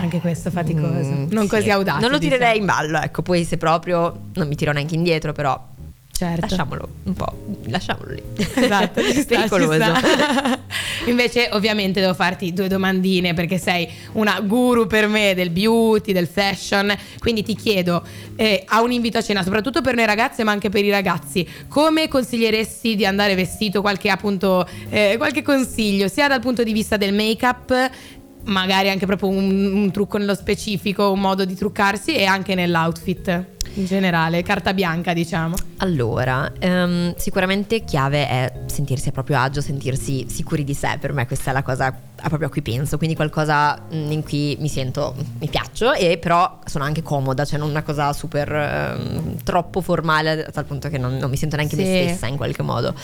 Anche 0.00 0.20
questo 0.20 0.50
faticoso. 0.50 0.88
Mm, 1.10 1.26
non 1.30 1.44
sì. 1.44 1.48
così 1.50 1.70
audace. 1.70 2.00
Non 2.00 2.10
lo 2.10 2.18
diciamo. 2.18 2.36
tirerei 2.36 2.58
in 2.58 2.66
ballo, 2.66 3.00
ecco, 3.00 3.22
poi 3.22 3.44
se 3.44 3.56
proprio 3.56 4.26
non 4.34 4.48
mi 4.48 4.54
tiro 4.56 4.72
neanche 4.72 4.94
indietro, 4.94 5.32
però 5.32 5.72
Certo. 6.16 6.42
lasciamolo 6.42 6.88
un 7.02 7.14
po', 7.14 7.32
lasciamolo 7.66 8.12
lì. 8.12 8.22
Esatto, 8.36 9.02
ci 9.02 9.18
sta, 9.20 9.34
pericoloso. 9.34 9.72
ci 9.72 9.80
sta. 9.80 10.58
Invece, 11.10 11.48
ovviamente, 11.50 12.00
devo 12.00 12.14
farti 12.14 12.52
due 12.52 12.68
domandine 12.68 13.34
perché 13.34 13.58
sei 13.58 13.88
una 14.12 14.40
guru 14.40 14.86
per 14.86 15.08
me 15.08 15.34
del 15.34 15.50
beauty, 15.50 16.12
del 16.12 16.28
fashion. 16.28 16.94
Quindi 17.18 17.42
ti 17.42 17.56
chiedo, 17.56 18.06
eh, 18.36 18.62
a 18.64 18.80
un 18.80 18.92
invito 18.92 19.18
a 19.18 19.22
cena, 19.22 19.42
soprattutto 19.42 19.80
per 19.80 19.96
noi 19.96 20.06
ragazze, 20.06 20.44
ma 20.44 20.52
anche 20.52 20.68
per 20.68 20.84
i 20.84 20.90
ragazzi, 20.90 21.44
come 21.66 22.06
consiglieresti 22.06 22.94
di 22.94 23.04
andare 23.04 23.34
vestito? 23.34 23.80
Qualche 23.80 24.08
appunto, 24.08 24.68
eh, 24.90 25.14
qualche 25.16 25.42
consiglio, 25.42 26.06
sia 26.06 26.28
dal 26.28 26.40
punto 26.40 26.62
di 26.62 26.72
vista 26.72 26.96
del 26.96 27.12
make-up. 27.12 27.90
Magari 28.44 28.88
anche 28.88 29.06
proprio 29.06 29.30
un, 29.30 29.72
un 29.74 29.90
trucco 29.90 30.18
nello 30.18 30.34
specifico, 30.36 31.10
un 31.10 31.18
modo 31.18 31.44
di 31.44 31.56
truccarsi 31.56 32.14
e 32.14 32.24
anche 32.24 32.54
nell'outfit 32.54 33.52
in 33.74 33.86
generale, 33.86 34.42
carta 34.42 34.72
bianca 34.72 35.12
diciamo. 35.12 35.54
Allora, 35.84 36.50
ehm, 36.58 37.14
sicuramente 37.16 37.84
chiave 37.84 38.26
è 38.26 38.52
sentirsi 38.64 39.10
a 39.10 39.12
proprio 39.12 39.38
agio, 39.38 39.60
sentirsi 39.60 40.24
sicuri 40.30 40.64
di 40.64 40.72
sé. 40.72 40.96
Per 40.98 41.12
me 41.12 41.26
questa 41.26 41.50
è 41.50 41.52
la 41.52 41.62
cosa 41.62 41.94
a 42.24 42.28
proprio 42.28 42.48
a 42.48 42.50
cui 42.50 42.62
penso. 42.62 42.96
Quindi 42.96 43.14
qualcosa 43.14 43.78
mm, 43.92 44.10
in 44.10 44.22
cui 44.22 44.56
mi 44.60 44.68
sento, 44.68 45.14
mi 45.38 45.46
piaccio 45.48 45.92
e 45.92 46.16
però 46.16 46.60
sono 46.64 46.84
anche 46.84 47.02
comoda, 47.02 47.44
cioè 47.44 47.58
non 47.58 47.68
una 47.68 47.82
cosa 47.82 48.14
super 48.14 48.50
ehm, 48.50 49.42
troppo 49.44 49.82
formale 49.82 50.46
a 50.46 50.50
tal 50.50 50.64
punto 50.64 50.88
che 50.88 50.96
non, 50.96 51.18
non 51.18 51.28
mi 51.28 51.36
sento 51.36 51.56
neanche 51.56 51.76
Sì. 51.76 51.82
me 51.82 51.86
stessa 51.88 52.28
in 52.28 52.36
qualche 52.36 52.62
modo. 52.62 52.94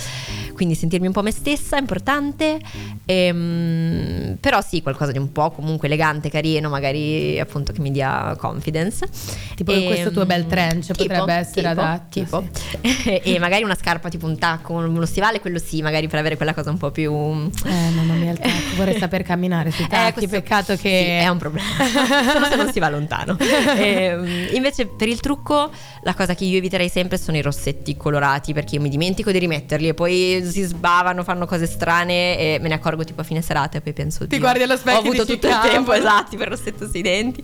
Quindi 0.54 0.74
sentirmi 0.74 1.06
un 1.06 1.12
po' 1.12 1.22
me 1.22 1.32
stessa 1.32 1.76
è 1.76 1.80
importante. 1.80 2.58
Ehm, 3.04 4.36
però 4.40 4.62
sì, 4.62 4.80
qualcosa 4.80 5.12
di 5.12 5.18
un 5.18 5.32
po' 5.32 5.50
comunque 5.50 5.86
elegante, 5.86 6.30
carino, 6.30 6.70
magari 6.70 7.38
appunto 7.38 7.72
che 7.72 7.80
mi 7.82 7.90
dia 7.90 8.34
confidence. 8.38 9.06
Tipo 9.54 9.72
Ehm, 9.72 9.84
questo 9.86 10.10
tuo 10.10 10.24
bel 10.24 10.46
trench 10.46 10.94
potrebbe 10.94 11.34
essere 11.34 11.68
tipo, 11.68 11.80
adatto, 11.80 12.06
Tipo. 12.08 12.48
e 13.22 13.38
magari 13.38 13.62
una 13.62 13.74
scarpa 13.76 14.08
tipo 14.08 14.26
un 14.26 14.38
tacco, 14.38 14.72
uno 14.74 15.06
stivale, 15.06 15.40
quello 15.40 15.58
sì, 15.58 15.82
magari 15.82 16.08
per 16.08 16.18
avere 16.18 16.36
quella 16.36 16.54
cosa 16.54 16.70
un 16.70 16.78
po' 16.78 16.90
più... 16.90 17.12
Eh, 17.12 17.90
mamma 17.94 18.14
mia, 18.14 18.32
il 18.32 18.38
tacco. 18.38 18.76
Vorrei 18.76 18.98
saper 18.98 19.22
camminare 19.22 19.70
sui 19.70 19.86
tacchi. 19.86 20.08
Eh, 20.08 20.12
questo- 20.12 20.30
Peccato 20.30 20.76
sì, 20.76 20.82
che. 20.82 21.20
è 21.20 21.28
un 21.28 21.38
problema. 21.38 21.66
Solo 22.32 22.46
se 22.46 22.56
non 22.56 22.72
si 22.72 22.78
va 22.78 22.88
lontano. 22.88 23.36
Ehm, 23.76 24.48
invece, 24.52 24.86
per 24.86 25.08
il 25.08 25.20
trucco, 25.20 25.70
la 26.02 26.14
cosa 26.14 26.34
che 26.34 26.44
io 26.44 26.58
eviterei 26.58 26.88
sempre 26.88 27.18
sono 27.18 27.36
i 27.36 27.42
rossetti 27.42 27.96
colorati 27.96 28.52
perché 28.52 28.76
io 28.76 28.80
mi 28.80 28.88
dimentico 28.88 29.30
di 29.30 29.38
rimetterli 29.38 29.88
e 29.88 29.94
poi 29.94 30.42
si 30.48 30.62
sbavano, 30.62 31.22
fanno 31.24 31.46
cose 31.46 31.66
strane 31.66 32.38
e 32.38 32.58
me 32.60 32.68
ne 32.68 32.74
accorgo 32.74 33.04
tipo 33.04 33.20
a 33.20 33.24
fine 33.24 33.42
serata 33.42 33.78
e 33.78 33.80
poi 33.80 33.92
penso 33.92 34.20
Ti 34.20 34.28
"Dio, 34.28 34.38
guardi 34.38 34.62
allo 34.62 34.76
specchio 34.76 35.00
Ho 35.00 35.04
e 35.12 35.16
avuto 35.16 35.26
tutto 35.26 35.48
il 35.48 35.58
tempo 35.62 35.92
esatto 35.92 36.36
per 36.36 36.48
rossetto 36.48 36.88
sui 36.88 37.02
denti. 37.02 37.40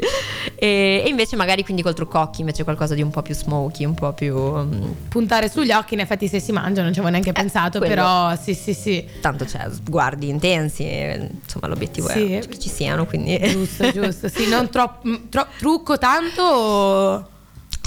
E, 0.55 1.03
e 1.05 1.09
invece, 1.09 1.37
magari 1.37 1.65
quindi 1.65 1.83
col 1.83 1.95
trucco 1.95 2.19
occhi, 2.21 2.41
invece 2.41 2.65
qualcosa 2.65 2.95
di 2.95 3.03
un 3.03 3.11
po' 3.11 3.23
più 3.23 3.35
smoky, 3.35 3.85
un 3.85 3.95
po' 3.95 4.13
più. 4.13 4.37
mm, 4.37 4.83
Puntare 5.17 5.49
sugli 5.49 5.73
occhi, 5.73 5.95
in 5.95 6.01
effetti, 6.01 6.29
se 6.29 6.41
si 6.41 6.53
mangia, 6.53 6.83
non 6.83 6.93
ci 6.93 6.99
avevo 6.99 7.11
neanche 7.11 7.33
pensato. 7.33 7.79
quello. 7.79 7.95
Però, 7.95 8.37
sì, 8.37 8.53
sì, 8.55 8.75
sì. 8.75 9.03
tanto 9.23 9.45
c'è 9.47 9.67
sguardi 9.71 10.29
intensi, 10.29 10.85
insomma 10.85 11.69
l'obiettivo 11.69 12.09
Sì. 12.09 12.35
è 12.35 12.47
che 12.47 12.59
ci 12.59 12.69
siano, 12.69 13.07
quindi 13.07 13.39
Giusto, 13.49 13.91
giusto. 13.93 14.29
Sì, 14.29 14.47
non 14.49 14.69
troppo. 14.69 15.09
tro- 15.31 15.47
trucco 15.59 15.97
tanto. 15.97 16.43
o- 16.43 17.29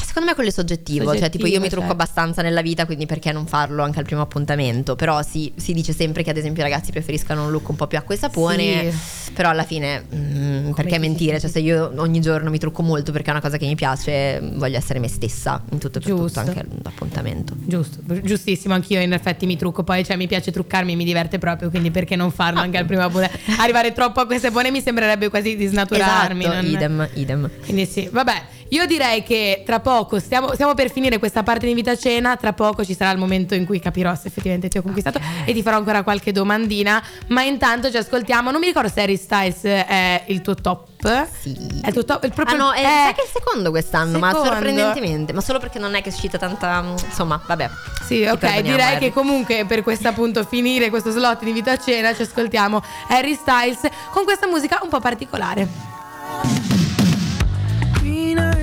Secondo 0.10 0.30
me 0.30 0.34
quello 0.34 0.50
è 0.50 0.52
soggettivo, 0.52 1.16
cioè 1.16 1.30
tipo 1.30 1.46
io 1.46 1.60
mi 1.60 1.70
trucco 1.70 1.86
certo. 1.86 2.02
abbastanza 2.02 2.42
nella 2.42 2.64
vita, 2.64 2.88
quindi 2.88 3.06
perché 3.06 3.32
non 3.32 3.46
farlo 3.46 3.84
anche 3.84 4.00
al 4.00 4.06
primo 4.06 4.24
appuntamento? 4.24 4.96
Però 4.96 5.22
si, 5.22 5.54
si 5.56 5.72
dice 5.72 5.94
sempre 5.94 6.24
che 6.24 6.32
ad 6.32 6.38
esempio 6.38 6.64
i 6.64 6.66
ragazzi 6.68 6.90
preferiscano 6.90 7.46
un 7.46 7.52
look 7.52 7.70
un 7.70 7.76
po' 7.76 7.86
più 7.86 8.00
acqua 8.00 8.16
e 8.16 8.18
sapone, 8.18 8.92
però 9.36 9.50
alla 9.50 9.62
fine 9.62 10.04
mm, 10.12 10.72
perché 10.72 10.98
mentire? 10.98 11.40
Cioè 11.40 11.48
se 11.48 11.60
io 11.60 11.94
ogni 11.98 12.22
giorno 12.22 12.50
mi 12.50 12.58
trucco 12.58 12.82
molto 12.82 13.12
perché 13.12 13.28
è 13.28 13.32
una 13.34 13.40
cosa 13.40 13.58
che 13.58 13.68
mi 13.68 13.76
piace, 13.76 14.42
voglio 14.56 14.78
essere 14.78 14.98
me 14.98 15.08
stessa 15.08 15.62
in 15.70 15.78
tutto 15.78 16.00
e 16.00 16.02
per 16.02 16.12
Giusto. 16.12 16.40
tutto, 16.40 16.40
anche 16.40 16.60
all'appuntamento. 16.60 17.54
Giusto, 17.56 18.00
giustissimo, 18.24 18.74
anch'io 18.74 19.00
in 19.02 19.14
effetti 19.14 19.46
mi 19.46 19.58
trucco, 19.58 19.84
poi 19.84 20.04
cioè 20.04 20.16
mi 20.16 20.26
piace 20.26 20.52
truccarmi, 20.52 20.96
mi 20.96 21.06
diverte 21.06 21.38
proprio, 21.38 21.70
quindi 21.70 21.92
perché 21.92 22.16
non 22.16 22.32
farlo 22.32 22.62
anche 22.62 22.80
al 22.80 22.86
primo 22.86 23.04
appuntamento? 23.04 23.38
Arrivare 23.60 23.94
troppo 23.94 24.22
a 24.22 24.26
queste 24.26 24.50
buone 24.50 24.72
mi 24.72 24.82
sembrerebbe 24.82 25.30
quasi 25.30 25.56
di 25.56 25.68
snaturarmi. 25.68 26.44
Esatto, 26.44 26.56
non- 26.56 26.66
idem, 26.66 27.10
idem. 27.14 27.50
Quindi 27.64 27.86
sì, 27.86 28.10
vabbè, 28.12 28.58
io 28.70 28.86
direi 28.86 29.24
che 29.24 29.64
tra 29.66 29.80
poco 29.80 30.20
stiamo, 30.20 30.54
stiamo 30.54 30.74
per 30.74 30.92
finire 30.92 31.18
questa 31.18 31.44
parte 31.44 31.66
di 31.66 31.72
invito 31.72 31.90
a 31.90 31.98
cena, 31.98 32.36
tra 32.36 32.54
poco 32.54 32.86
ci 32.86 32.94
sarà 32.94 33.12
il 33.12 33.18
momento 33.18 33.56
in 33.56 33.66
cui 33.66 33.80
capirò 33.80 34.14
se 34.16 34.28
effettivamente 34.28 34.68
ti 34.68 34.78
ho 34.78 34.82
conquistato 34.82 35.20
e 35.46 35.54
ti 35.54 35.62
farò 35.64 35.78
ancora 35.78 36.04
qualche 36.04 36.32
domandina, 36.32 37.02
ma 37.28 37.42
intanto 37.44 37.90
ci 37.90 37.98
ascoltiamo, 37.98 38.52
non 38.52 38.60
mi 38.60 38.68
ricordo 38.68 38.90
se 38.90 39.02
Harry 39.02 39.18
Styles 39.18 39.64
è 39.64 40.24
il 40.28 40.42
tuo 40.42 40.56
top. 40.56 41.28
Sì. 41.40 41.56
È 41.82 41.88
il 41.88 41.94
tuo 41.94 42.06
top, 42.06 42.24
il 42.26 42.34
proprio 42.34 42.56
ah 42.56 42.60
no, 42.60 42.72
è, 42.74 42.82
sai 42.82 43.14
che 43.14 43.22
è 43.22 43.24
il 43.24 43.32
secondo 43.34 43.70
quest'anno, 43.72 44.20
ma 44.20 44.28
secondo. 44.28 44.52
sorprendentemente, 44.52 45.34
ma 45.34 45.42
solo 45.42 45.60
perché 45.60 45.80
non 45.80 45.96
è 45.96 46.02
che 46.02 46.10
è 46.10 46.14
uscita 46.14 46.38
tanta, 46.38 46.84
insomma, 47.06 47.42
vabbè. 47.46 47.70
Sì, 48.06 48.24
ok, 48.24 48.62
direi 48.62 48.82
Harry. 48.82 49.00
che 49.00 49.14
comunque 49.14 49.66
per 49.66 49.82
questo 49.82 50.08
appunto 50.10 50.44
finire 50.44 50.90
questo 50.90 51.12
slot 51.12 51.42
di 51.42 51.50
invito 51.50 51.70
a 51.70 51.78
cena 51.78 52.14
ci 52.14 52.22
ascoltiamo 52.22 52.84
Harry 53.08 53.34
Styles 53.34 53.82
con 54.12 54.24
questa 54.26 54.48
musica 54.48 54.80
un 54.84 54.90
po' 54.90 55.00
particolare. 55.00 56.79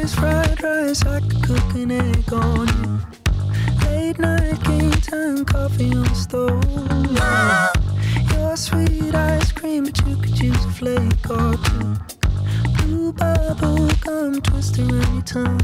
Eyes, 0.06 0.14
fried 0.14 0.62
rice, 0.62 1.04
I 1.04 1.18
could 1.18 1.42
cook 1.42 1.74
an 1.74 1.90
egg 1.90 2.32
on 2.32 2.68
you. 2.68 3.00
Late 3.86 4.18
night 4.20 4.62
game 4.62 4.92
time, 4.92 5.44
coffee 5.44 5.92
on 5.92 6.04
the 6.04 6.14
stove. 6.14 6.62
Your 8.32 8.56
sweet 8.56 9.16
ice 9.16 9.50
cream, 9.50 9.82
but 9.86 9.98
you 10.06 10.16
could 10.16 10.38
use 10.38 10.64
a 10.64 10.70
flake 10.70 11.28
or 11.28 11.56
two. 11.56 11.96
Blue 12.76 13.12
bubble 13.14 13.88
gum 14.04 14.40
twisting 14.42 14.92
around 14.92 15.28
your. 15.34 15.58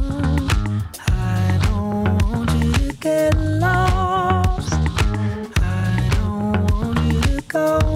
I 1.06 1.60
don't 1.62 2.22
want 2.24 2.50
you 2.64 2.72
to 2.72 2.96
get 2.96 3.38
lost. 3.38 4.72
I 4.72 6.10
don't 6.16 6.68
want 6.72 6.98
you 7.12 7.20
to 7.20 7.42
go 7.46 7.91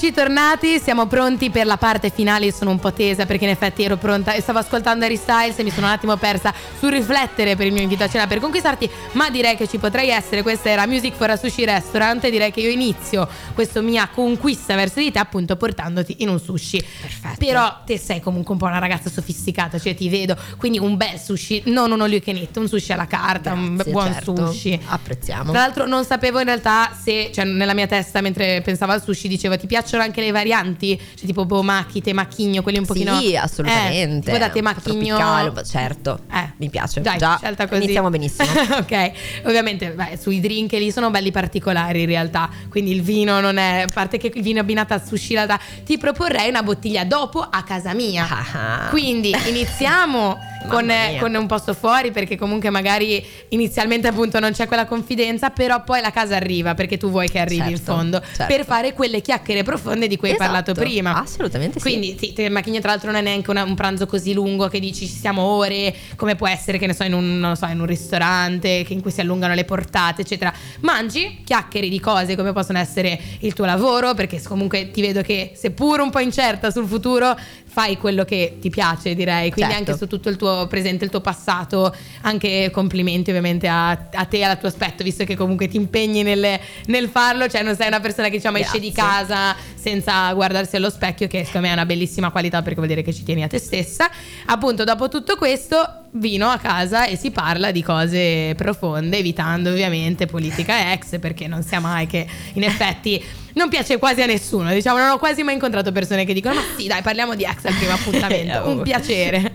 Eccoci 0.00 0.14
tornati, 0.14 0.78
siamo 0.78 1.06
pronti 1.06 1.50
per 1.50 1.66
la 1.66 1.76
parte 1.76 2.10
finale. 2.10 2.44
Io 2.44 2.52
sono 2.52 2.70
un 2.70 2.78
po' 2.78 2.92
tesa 2.92 3.26
perché 3.26 3.46
in 3.46 3.50
effetti 3.50 3.82
ero 3.82 3.96
pronta 3.96 4.32
e 4.32 4.40
stavo 4.40 4.60
ascoltando 4.60 5.04
Harry 5.04 5.16
Styles 5.16 5.58
e 5.58 5.64
mi 5.64 5.72
sono 5.72 5.86
un 5.86 5.92
attimo 5.92 6.16
persa 6.16 6.54
sul 6.78 6.90
riflettere 6.90 7.56
per 7.56 7.66
il 7.66 7.72
mio 7.72 7.82
invito 7.82 8.04
a 8.04 8.08
cena 8.08 8.28
per 8.28 8.38
conquistarti. 8.38 8.88
Ma 9.14 9.28
direi 9.28 9.56
che 9.56 9.66
ci 9.66 9.78
potrei 9.78 10.10
essere. 10.10 10.42
Questa 10.42 10.70
era 10.70 10.86
Music 10.86 11.14
for 11.14 11.30
a 11.30 11.36
Sushi 11.36 11.64
Restaurant. 11.64 12.22
E 12.22 12.30
direi 12.30 12.52
che 12.52 12.60
io 12.60 12.70
inizio 12.70 13.28
questa 13.54 13.80
mia 13.80 14.08
conquista 14.14 14.76
verso 14.76 15.00
di 15.00 15.10
te, 15.10 15.18
appunto, 15.18 15.56
portandoti 15.56 16.18
in 16.18 16.28
un 16.28 16.38
sushi. 16.38 16.80
Perfetto. 16.80 17.44
Però 17.44 17.80
te 17.84 17.98
sei 17.98 18.20
comunque 18.20 18.52
un 18.52 18.60
po' 18.60 18.66
una 18.66 18.78
ragazza 18.78 19.10
sofisticata, 19.10 19.80
cioè 19.80 19.96
ti 19.96 20.08
vedo. 20.08 20.36
Quindi 20.58 20.78
un 20.78 20.96
bel 20.96 21.18
sushi, 21.18 21.64
non 21.66 21.90
un 21.90 22.02
all 22.02 22.12
you 22.12 22.20
can 22.20 22.36
eat, 22.36 22.56
un 22.56 22.68
sushi 22.68 22.92
alla 22.92 23.08
carta, 23.08 23.52
un 23.52 23.74
Grazie, 23.74 23.90
buon 23.90 24.12
certo. 24.12 24.46
sushi. 24.46 24.80
Apprezziamo. 24.86 25.50
Tra 25.50 25.60
l'altro 25.62 25.86
non 25.86 26.04
sapevo 26.04 26.38
in 26.38 26.44
realtà 26.44 26.96
se, 26.96 27.32
cioè 27.34 27.44
nella 27.44 27.74
mia 27.74 27.88
testa 27.88 28.20
mentre 28.20 28.62
pensavo 28.62 28.92
al 28.92 29.02
sushi 29.02 29.26
dicevo 29.26 29.58
ti 29.58 29.66
piacciono 29.88 30.02
anche 30.02 30.20
le 30.20 30.30
varianti? 30.30 31.00
Cioè 31.14 31.26
tipo 31.26 31.46
bomaki, 31.46 32.02
temachigno, 32.02 32.62
quelli 32.62 32.78
un 32.78 32.84
pochino... 32.84 33.18
Sì, 33.18 33.32
Eh, 33.32 33.36
assolutamente. 33.38 34.26
tipo 34.26 34.38
da 34.38 34.50
temachigno... 34.50 35.16
tropicale, 35.16 35.64
certo. 35.64 36.20
Eh, 36.30 36.52
Mi 36.58 36.68
piace. 36.68 37.00
Dai, 37.00 37.18
Già 37.18 37.36
scelta 37.38 37.66
così. 37.66 37.82
iniziamo 37.82 38.10
benissimo. 38.10 38.48
ok, 38.78 39.10
ovviamente 39.44 39.90
beh, 39.92 40.18
sui 40.20 40.40
drink 40.40 40.72
lì 40.72 40.92
sono 40.92 41.10
belli 41.10 41.30
particolari 41.30 42.02
in 42.02 42.06
realtà, 42.06 42.50
quindi 42.68 42.92
il 42.92 43.02
vino 43.02 43.40
non 43.40 43.56
è, 43.56 43.84
a 43.86 43.88
parte 43.92 44.18
che 44.18 44.30
il 44.34 44.42
vino 44.42 44.60
abbinato 44.60 44.92
al 44.92 45.02
sushi 45.04 45.36
ti 45.84 45.98
proporrei 45.98 46.48
una 46.48 46.62
bottiglia 46.62 47.04
dopo 47.04 47.40
a 47.40 47.62
casa 47.62 47.94
mia. 47.94 48.26
Ah. 48.28 48.86
Quindi 48.90 49.34
iniziamo 49.46 50.36
con, 50.66 50.86
mia. 50.86 51.18
con 51.20 51.34
un 51.34 51.46
posto 51.46 51.72
fuori 51.74 52.10
perché 52.10 52.36
comunque 52.36 52.70
magari 52.70 53.24
inizialmente 53.50 54.08
appunto 54.08 54.38
non 54.40 54.52
c'è 54.52 54.66
quella 54.66 54.86
confidenza, 54.86 55.50
però 55.50 55.82
poi 55.84 56.00
la 56.00 56.10
casa 56.10 56.36
arriva 56.36 56.74
perché 56.74 56.96
tu 56.96 57.10
vuoi 57.10 57.28
che 57.28 57.38
arrivi 57.38 57.70
in 57.70 57.76
Certo, 57.76 57.92
fondo 57.94 58.20
certo. 58.20 58.54
per 58.54 58.64
fare 58.64 58.92
quelle 58.92 59.20
chiacchiere 59.20 59.62
profonde 59.62 60.06
di 60.08 60.16
cui 60.16 60.28
hai 60.28 60.34
Esatto, 60.34 60.50
parlato 60.50 60.74
prima. 60.80 61.20
assolutamente 61.20 61.78
sì. 61.80 61.88
Quindi 61.88 62.16
sì, 62.18 62.32
te- 62.32 62.48
macchina 62.48 62.80
tra 62.80 62.90
l'altro 62.90 63.10
non 63.10 63.20
è 63.20 63.22
neanche 63.22 63.50
una- 63.50 63.62
un 63.64 63.74
pranzo 63.74 64.06
così 64.06 64.32
lungo 64.32 64.68
che 64.68 64.80
dici 64.80 65.06
ci 65.06 65.14
stiamo 65.14 65.42
ore, 65.42 65.94
come 66.16 66.34
può 66.34 66.48
essere 66.48 66.78
che 66.78 66.86
ne 66.86 66.94
so 66.94 67.04
in 67.04 67.12
un, 67.14 67.52
so, 67.56 67.66
in 67.66 67.80
un 67.80 67.86
ristorante 67.86 68.82
che 68.84 68.92
in 68.92 69.00
cui 69.00 69.10
si 69.10 69.20
allungano 69.20 69.54
le 69.54 69.64
portate, 69.64 70.22
eccetera. 70.22 70.52
Mangi, 70.80 71.40
chiacchieri 71.44 71.88
di 71.88 72.00
cose 72.00 72.36
come 72.36 72.52
possono 72.52 72.78
essere 72.78 73.18
il 73.40 73.52
tuo 73.52 73.64
lavoro, 73.64 74.14
perché 74.14 74.40
comunque 74.42 74.90
ti 74.90 75.00
vedo 75.00 75.22
che 75.22 75.52
seppur 75.54 76.00
un 76.00 76.10
po' 76.10 76.18
incerta 76.20 76.70
sul 76.70 76.86
futuro, 76.86 77.36
fai 77.66 77.96
quello 77.96 78.24
che 78.24 78.56
ti 78.60 78.70
piace, 78.70 79.14
direi. 79.14 79.50
Quindi 79.52 79.72
Certo. 79.72 79.90
anche 79.90 79.96
su 80.02 80.06
tutto 80.08 80.28
il 80.28 80.36
tuo 80.36 80.47
presente, 80.68 81.04
il 81.04 81.10
tuo 81.10 81.20
passato, 81.20 81.94
anche 82.22 82.70
complimenti 82.72 83.30
ovviamente 83.30 83.68
a, 83.68 83.90
a 83.90 84.24
te 84.24 84.38
e 84.38 84.42
al 84.42 84.58
tuo 84.58 84.68
aspetto, 84.68 85.02
visto 85.02 85.24
che 85.24 85.36
comunque 85.36 85.68
ti 85.68 85.76
impegni 85.76 86.22
nel, 86.22 86.58
nel 86.86 87.08
farlo, 87.08 87.48
cioè 87.48 87.62
non 87.62 87.76
sei 87.76 87.88
una 87.88 88.00
persona 88.00 88.28
che 88.28 88.36
diciamo 88.36 88.58
esce 88.58 88.78
di 88.78 88.92
casa 88.92 89.54
senza 89.74 90.32
guardarsi 90.32 90.76
allo 90.76 90.90
specchio, 90.90 91.26
che 91.26 91.44
secondo 91.44 91.66
me 91.66 91.72
è 91.72 91.76
una 91.76 91.86
bellissima 91.86 92.30
qualità 92.30 92.62
perché 92.62 92.76
vuol 92.76 92.88
dire 92.88 93.02
che 93.02 93.12
ci 93.12 93.22
tieni 93.22 93.42
a 93.42 93.48
te 93.48 93.58
stessa. 93.58 94.10
Appunto, 94.46 94.84
dopo 94.84 95.08
tutto 95.08 95.36
questo, 95.36 96.06
vino 96.12 96.48
a 96.48 96.58
casa 96.58 97.06
e 97.06 97.16
si 97.16 97.30
parla 97.30 97.70
di 97.70 97.82
cose 97.82 98.54
profonde, 98.56 99.18
evitando 99.18 99.70
ovviamente 99.70 100.26
politica 100.26 100.92
ex, 100.92 101.18
perché 101.18 101.46
non 101.46 101.62
sia 101.62 101.80
mai 101.80 102.06
che 102.06 102.26
in 102.54 102.62
effetti 102.64 103.22
non 103.58 103.68
piace 103.68 103.98
quasi 103.98 104.22
a 104.22 104.26
nessuno. 104.26 104.72
Diciamo, 104.72 104.98
non 104.98 105.10
ho 105.10 105.18
quasi 105.18 105.42
mai 105.42 105.54
incontrato 105.54 105.92
persone 105.92 106.24
che 106.24 106.32
dicono: 106.32 106.54
Ma 106.54 106.62
sì, 106.76 106.86
dai, 106.86 107.02
parliamo 107.02 107.34
di 107.34 107.44
ex 107.44 107.64
al 107.64 107.74
primo 107.74 107.92
appuntamento. 107.98 108.68
Un 108.68 108.78
Oh. 108.78 108.82
piacere. 108.82 109.52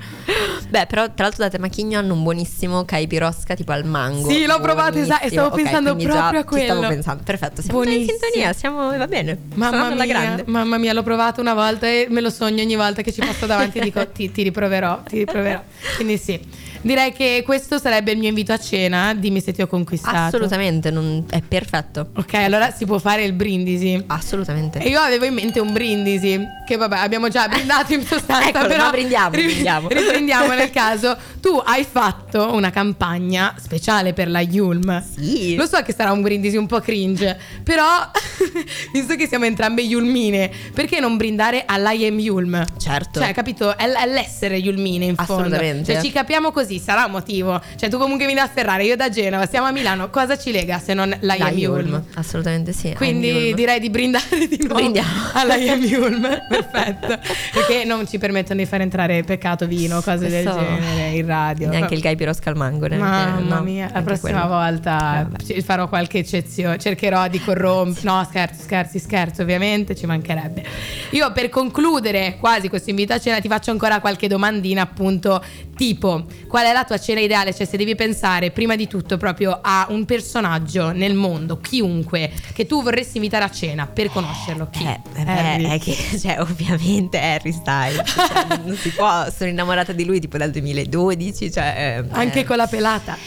Beh, 0.70 0.86
però 0.88 1.06
tra 1.14 1.24
l'altro 1.26 1.44
da 1.44 1.50
Temachigno 1.50 1.98
hanno 2.00 2.14
un 2.14 2.24
buonissimo 2.24 2.84
caipirosca 2.86 3.56
tipo 3.56 3.72
al 3.72 3.86
mango. 3.86 4.30
Sì, 4.30 4.46
l'ho 4.46 4.60
provato, 4.60 4.98
esatto, 4.98 5.26
e 5.26 5.30
stavo 5.30 5.50
Buonissimo. 5.50 5.78
pensando 5.84 6.04
proprio 6.04 6.40
a 6.40 6.44
ci 6.44 6.64
stavo 6.66 6.80
quello. 6.80 6.94
pensando. 6.94 7.24
Perfetto, 7.24 7.62
siamo 7.62 7.84
in 7.84 8.08
sintonia, 8.08 8.54
siamo 8.54 8.98
va 8.98 9.08
bene. 9.08 9.38
Mamma 9.56 9.90
mia, 9.90 10.06
grande. 10.06 10.44
mamma 10.48 10.78
mia, 10.78 10.94
l'ho 10.94 11.04
provato 11.04 11.42
una 11.42 11.54
volta 11.54 11.88
e 11.88 12.08
me 12.10 12.22
lo 12.22 12.30
sogno 12.30 12.62
ogni 12.62 12.76
volta 12.76 13.02
che 13.02 13.12
ci 13.14 13.20
passo 13.22 13.46
davanti 13.46 13.78
e 13.78 13.82
dico 13.84 14.08
ti, 14.10 14.32
ti 14.32 14.42
riproverò, 14.44 15.04
ti 15.08 15.18
riproverò. 15.20 15.62
Quindi 15.96 16.18
sì, 16.18 16.40
direi 16.84 17.12
che 17.12 17.42
questo 17.44 17.80
sarebbe 17.80 18.12
il 18.12 18.20
mio 18.20 18.30
invito 18.30 18.54
a 18.54 18.60
cena, 18.60 19.14
dimmi 19.16 19.42
se 19.42 19.52
ti 19.52 19.62
ho 19.62 19.68
conquistato. 19.68 20.36
Assolutamente, 20.36 20.92
non- 20.92 21.26
è 21.30 21.42
perfetto. 21.42 22.10
Ok, 22.16 22.36
allora 22.36 22.72
si 22.72 22.86
può 22.86 23.00
fare 23.00 23.24
il 23.24 23.34
brindisi. 23.34 24.02
Assolutamente. 24.08 24.80
E 24.80 24.90
io 24.90 25.00
avevo 25.00 25.26
in 25.26 25.34
mente 25.34 25.60
un 25.60 25.74
brindisi, 25.74 26.40
che 26.68 26.76
vabbè 26.78 26.98
abbiamo 26.98 27.28
già 27.30 27.48
brindato 27.48 27.94
in 27.94 28.06
sostanza, 28.06 28.48
Eccolo, 28.50 28.68
però 28.68 28.90
brindiamo, 28.92 29.30
brindiamo. 29.32 29.88
riprendiamo 29.90 30.54
nel 30.54 30.70
caso. 30.72 31.18
Tu 31.42 31.60
hai 31.66 31.84
fatto 31.90 32.54
una 32.54 32.70
campagna 32.70 33.56
speciale 33.58 34.14
per 34.14 34.30
la 34.30 34.42
Yulm. 34.42 35.04
Sì. 35.04 35.56
Lo 35.56 35.66
so 35.66 35.82
che 35.82 35.94
sarà 35.94 36.12
un 36.12 36.22
brindisi 36.22 36.56
un 36.58 36.68
po' 36.68 36.80
cringe, 36.80 37.38
però 37.64 37.84
visto 38.94 39.16
che 39.16 39.28
siamo 39.28 39.46
entrambe 39.46 39.82
Yulmine, 39.82 40.50
perché 40.74 41.00
non 41.00 41.18
brindare 41.18 41.64
all'IM 41.66 42.20
Yulm? 42.20 42.66
Certo. 42.78 43.20
Cioè, 43.20 43.34
capito? 43.34 43.78
È 43.78 43.86
l'essere 44.06 44.58
Yulmine 44.58 45.06
in 45.06 45.16
fondo. 45.16 45.34
Assolutamente. 45.44 45.94
Cioè, 45.94 46.02
ci 46.04 46.12
capiamo 46.12 46.52
così, 46.52 46.73
sarà 46.80 47.06
un 47.06 47.12
motivo. 47.12 47.62
Cioè, 47.76 47.90
tu 47.90 47.98
comunque 47.98 48.26
vieni 48.26 48.40
da 48.42 48.48
Ferrari, 48.48 48.86
io 48.86 48.96
da 48.96 49.10
Genova, 49.10 49.46
siamo 49.48 49.68
a 49.68 49.72
Milano, 49.72 50.10
cosa 50.10 50.38
ci 50.38 50.52
lega 50.52 50.80
se 50.80 50.94
non 50.94 51.16
La 51.22 51.36
Yulm? 51.36 51.58
Yulm. 51.58 52.04
Assolutamente 52.16 52.72
sì. 52.74 52.94
Quindi 52.96 53.54
direi 53.54 53.80
di 53.80 53.90
brindare 53.90 54.48
di 54.48 54.58
nuovo 54.60 54.76
Brindiamo. 54.76 55.10
alla 55.34 55.56
Yam 55.56 55.82
Yulm, 55.84 56.22
perfetto. 56.48 57.20
Perché 57.54 57.84
non 57.86 58.08
ci 58.08 58.18
permettono 58.18 58.60
di 58.60 58.66
far 58.66 58.82
entrare 58.82 59.24
peccato 59.24 59.66
vino, 59.68 60.02
cose 60.02 60.28
del 60.30 60.44
Questo- 60.44 60.60
genere 60.62 61.10
in 61.16 61.26
radio. 61.26 61.70
Neanche 61.70 61.94
il 61.94 62.02
caipirosca 62.02 62.50
al 62.50 62.56
mango. 62.58 62.88
neanche- 62.88 63.06
Mamma 63.42 63.56
no, 63.56 63.62
mia, 63.62 63.90
la 63.94 64.02
prossima 64.02 64.42
quello. 64.42 64.48
volta 64.56 65.30
ci 65.46 65.62
farò 65.62 65.88
qualche 65.88 66.20
eccezione. 66.20 66.78
Cercherò 66.78 67.28
di 67.28 67.40
corrompere. 67.40 68.06
No, 68.06 68.26
scherzo, 68.30 68.62
scherzi, 68.64 69.00
scherzo, 69.00 69.42
ovviamente 69.42 69.96
ci 69.96 70.06
mancherebbe. 70.06 70.64
Io 71.12 71.32
per 71.32 71.50
concludere 71.50 72.38
quasi 72.40 72.70
questo 72.70 72.90
invito 72.90 73.14
a 73.14 73.20
cena 73.20 73.40
ti 73.40 73.48
faccio 73.48 73.72
ancora 73.72 74.00
qualche 74.00 74.28
domandina, 74.28 74.82
appunto, 74.82 75.44
tipo 75.76 76.26
qual 76.48 76.63
è 76.66 76.74
la 76.74 76.84
tua 76.84 77.00
cena 77.00 77.20
ideale? 77.20 77.54
Cioè, 77.54 77.66
se 77.66 77.78
devi 77.78 77.96
pensare 77.96 78.52
prima 78.52 78.76
di 78.76 78.88
tutto 78.88 79.18
proprio 79.18 79.60
a 79.62 79.88
un 79.90 80.06
personaggio 80.06 80.92
nel 80.92 81.14
mondo, 81.14 81.60
chiunque, 81.60 82.32
che 82.54 82.66
tu 82.66 82.82
vorresti 82.82 83.18
invitare 83.18 83.44
a 83.44 83.52
cena 83.52 83.88
per 83.88 84.10
conoscerlo. 84.10 84.70
Chi? 84.70 84.86
Eh, 84.86 85.00
eh, 85.16 85.24
beh, 85.24 85.74
è 85.74 85.80
che, 85.80 85.96
cioè, 86.20 86.40
ovviamente 86.40 87.20
Harry 87.20 87.52
Styles. 87.52 88.02
cioè, 88.06 88.60
non 88.64 88.76
si 88.76 88.90
può, 88.90 89.30
sono 89.36 89.50
innamorata 89.50 89.92
di 89.92 90.06
lui 90.06 90.20
tipo 90.20 90.38
dal 90.38 90.52
2012. 90.52 91.52
Cioè, 91.52 92.00
eh, 92.00 92.06
Anche 92.12 92.40
eh. 92.42 92.44
con 92.44 92.58
la 92.58 92.68
pelata. 92.68 93.18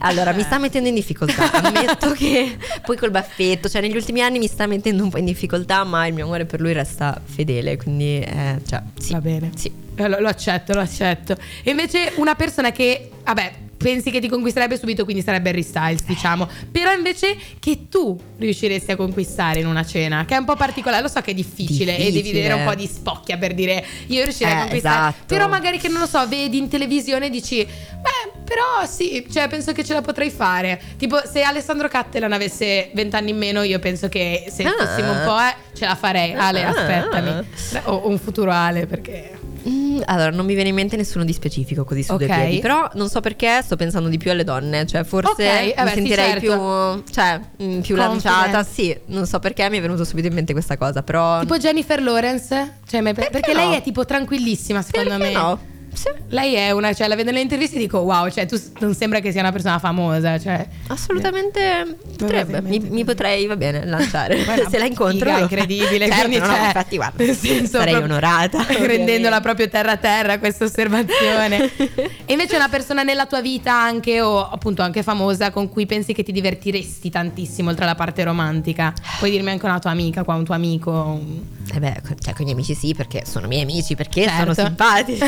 Allora, 0.00 0.32
mi 0.32 0.42
sta 0.42 0.58
mettendo 0.58 0.88
in 0.88 0.94
difficoltà. 0.94 1.50
Ammetto 1.52 2.12
che 2.12 2.56
poi 2.84 2.96
col 2.96 3.10
baffetto, 3.10 3.68
cioè 3.68 3.80
negli 3.80 3.96
ultimi 3.96 4.20
anni 4.20 4.38
mi 4.38 4.46
sta 4.46 4.66
mettendo 4.66 5.02
un 5.02 5.10
po' 5.10 5.18
in 5.18 5.24
difficoltà, 5.24 5.84
ma 5.84 6.06
il 6.06 6.14
mio 6.14 6.24
amore 6.24 6.44
per 6.44 6.60
lui 6.60 6.72
resta 6.72 7.20
fedele. 7.24 7.76
Quindi, 7.76 8.18
eh, 8.20 8.60
cioè, 8.66 8.82
sì. 8.98 9.12
Va 9.12 9.20
bene. 9.20 9.50
Sì. 9.56 9.72
Eh, 9.96 10.08
Lo, 10.08 10.18
lo 10.20 10.28
accetto, 10.28 10.74
lo 10.74 10.80
accetto. 10.80 11.36
E 11.62 11.70
invece 11.70 12.12
una 12.16 12.34
persona 12.34 12.72
che, 12.72 13.10
vabbè, 13.22 13.52
pensi 13.84 14.10
che 14.10 14.18
ti 14.18 14.28
conquisterebbe 14.28 14.78
subito, 14.78 15.04
quindi 15.04 15.22
sarebbe 15.22 15.50
Harry 15.50 15.62
Styles, 15.62 16.04
diciamo. 16.06 16.48
Però 16.72 16.90
invece 16.90 17.36
che 17.60 17.88
tu 17.90 18.18
riusciresti 18.38 18.92
a 18.92 18.96
conquistare 18.96 19.60
in 19.60 19.66
una 19.66 19.84
cena, 19.84 20.24
che 20.24 20.34
è 20.34 20.38
un 20.38 20.46
po' 20.46 20.56
particolare, 20.56 21.02
lo 21.02 21.08
so 21.08 21.20
che 21.20 21.32
è 21.32 21.34
difficile, 21.34 21.92
e 21.94 21.98
devi 21.98 22.12
Difficile. 22.22 22.40
vedere 22.40 22.54
un 22.60 22.64
po' 22.66 22.74
di 22.74 22.86
spocchia 22.86 23.36
per 23.36 23.52
dire 23.52 23.84
io 24.06 24.22
riuscirei 24.24 24.52
a 24.52 24.56
Eh, 24.56 24.60
conquistare. 24.60 25.08
esatto. 25.10 25.24
Però 25.26 25.48
magari 25.48 25.78
che 25.78 25.88
non 25.88 26.00
lo 26.00 26.06
so, 26.06 26.26
vedi 26.26 26.56
in 26.56 26.68
televisione 26.68 27.26
e 27.26 27.30
dici, 27.30 27.62
beh, 27.64 28.32
Però 28.44 28.84
sì, 28.86 29.26
cioè 29.32 29.48
penso 29.48 29.72
che 29.72 29.82
ce 29.82 29.94
la 29.94 30.02
potrei 30.02 30.28
fare. 30.28 30.78
Tipo, 30.98 31.18
se 31.24 31.40
Alessandro 31.42 31.88
Cattelan 31.88 32.30
avesse 32.32 32.90
vent'anni 32.92 33.30
in 33.30 33.38
meno, 33.38 33.62
io 33.62 33.78
penso 33.78 34.08
che 34.10 34.44
se 34.54 34.62
Ah. 34.64 34.74
fossimo 34.78 35.12
un 35.12 35.22
po', 35.24 35.38
eh, 35.40 35.54
ce 35.74 35.86
la 35.86 35.94
farei. 35.94 36.34
Ale, 36.34 36.62
Ah. 36.62 36.68
aspettami. 36.68 37.46
O 37.84 38.06
un 38.08 38.18
futuro 38.18 38.50
Ale, 38.52 38.86
perché... 38.86 39.38
Mm, 39.68 40.00
allora, 40.04 40.30
non 40.30 40.44
mi 40.44 40.54
viene 40.54 40.68
in 40.68 40.74
mente 40.74 40.96
nessuno 40.96 41.24
di 41.24 41.32
specifico 41.32 41.84
così 41.84 42.02
su 42.02 42.16
due 42.16 42.26
Ok. 42.26 42.34
piedi. 42.34 42.58
Però 42.60 42.88
non 42.94 43.08
so 43.08 43.20
perché 43.20 43.62
sto 43.62 43.76
pensando 43.76 44.08
di 44.08 44.18
più 44.18 44.30
alle 44.30 44.44
donne. 44.44 44.86
Cioè, 44.86 45.04
forse 45.04 45.30
Ok, 45.30 45.38
eh 45.40 45.74
mi 45.78 45.82
beh, 45.84 45.88
sì, 45.88 45.94
sentirei 45.94 46.30
certo. 46.40 47.02
più. 47.04 47.12
Cioè, 47.14 47.40
mm, 47.62 47.80
più 47.80 47.96
lanciata. 47.96 48.62
Sì, 48.62 48.96
non 49.06 49.26
so 49.26 49.38
perché 49.38 49.68
mi 49.70 49.78
è 49.78 49.80
venuto 49.80 50.04
subito 50.04 50.28
in 50.28 50.34
mente 50.34 50.52
questa 50.52 50.76
cosa. 50.76 51.02
Però. 51.02 51.40
Tipo 51.40 51.56
Jennifer 51.58 52.02
Lawrence? 52.02 52.78
Cioè, 52.86 53.00
ma- 53.00 53.12
perché, 53.12 53.52
no? 53.52 53.58
lei 53.60 53.74
è 53.76 53.82
tipo 53.82 54.04
tranquillissima, 54.04 54.82
secondo 54.82 55.10
perché 55.16 55.24
me. 55.24 55.32
no? 55.32 55.58
Sì, 55.94 56.08
Lei 56.28 56.54
è 56.54 56.70
una, 56.72 56.92
cioè 56.92 57.08
la 57.08 57.14
vedo 57.14 57.30
nelle 57.30 57.42
interviste 57.42 57.76
e 57.76 57.78
dico 57.78 57.98
wow, 57.98 58.28
cioè 58.28 58.46
tu 58.46 58.60
non 58.80 58.94
sembra 58.94 59.20
che 59.20 59.30
sia 59.32 59.40
una 59.40 59.52
persona 59.52 59.78
famosa, 59.78 60.38
cioè 60.38 60.66
assolutamente 60.88 61.96
potrebbe. 62.16 62.60
Mi, 62.62 62.78
mi 62.80 63.04
potrei, 63.04 63.46
va 63.46 63.56
bene, 63.56 63.84
lanciare. 63.86 64.36
È 64.36 64.42
una 64.42 64.68
Se 64.70 64.78
la 64.78 64.84
incontro. 64.86 65.28
figa 65.30 65.38
incredibile, 65.40 66.06
certo, 66.08 66.14
quindi 66.26 66.38
no, 66.38 66.46
no, 66.46 66.52
cioè, 66.54 66.64
infatti, 66.66 66.96
guarda, 66.96 67.24
nel 67.24 67.36
senso, 67.36 67.78
sarei 67.78 67.94
onorata. 67.94 68.64
rendendola 68.68 69.40
proprio 69.40 69.68
terra 69.68 69.92
a 69.92 69.96
terra 69.96 70.38
questa 70.38 70.64
osservazione. 70.64 71.70
e 72.24 72.32
invece 72.32 72.56
una 72.56 72.68
persona 72.68 73.02
nella 73.02 73.26
tua 73.26 73.40
vita 73.40 73.72
anche 73.72 74.20
o 74.20 74.48
appunto 74.48 74.82
anche 74.82 75.02
famosa 75.02 75.50
con 75.50 75.68
cui 75.68 75.86
pensi 75.86 76.12
che 76.12 76.22
ti 76.22 76.32
divertiresti 76.32 77.10
tantissimo 77.10 77.70
oltre 77.70 77.84
alla 77.84 77.94
parte 77.94 78.24
romantica. 78.24 78.92
Puoi 79.18 79.30
dirmi 79.30 79.50
anche 79.50 79.64
una 79.66 79.78
tua 79.78 79.90
amica, 79.90 80.24
qua 80.24 80.34
un 80.34 80.44
tuo 80.44 80.54
amico. 80.54 80.90
un- 80.90 81.42
Eh 81.72 81.78
beh, 81.78 82.00
cioè 82.20 82.32
con 82.34 82.42
i 82.42 82.44
miei 82.44 82.52
amici 82.54 82.74
sì, 82.74 82.94
perché 82.94 83.22
sono 83.24 83.46
miei 83.46 83.62
amici, 83.62 83.94
perché 83.94 84.22
Certo. 84.24 84.52
sono 84.54 84.66
simpatici. 84.68 85.22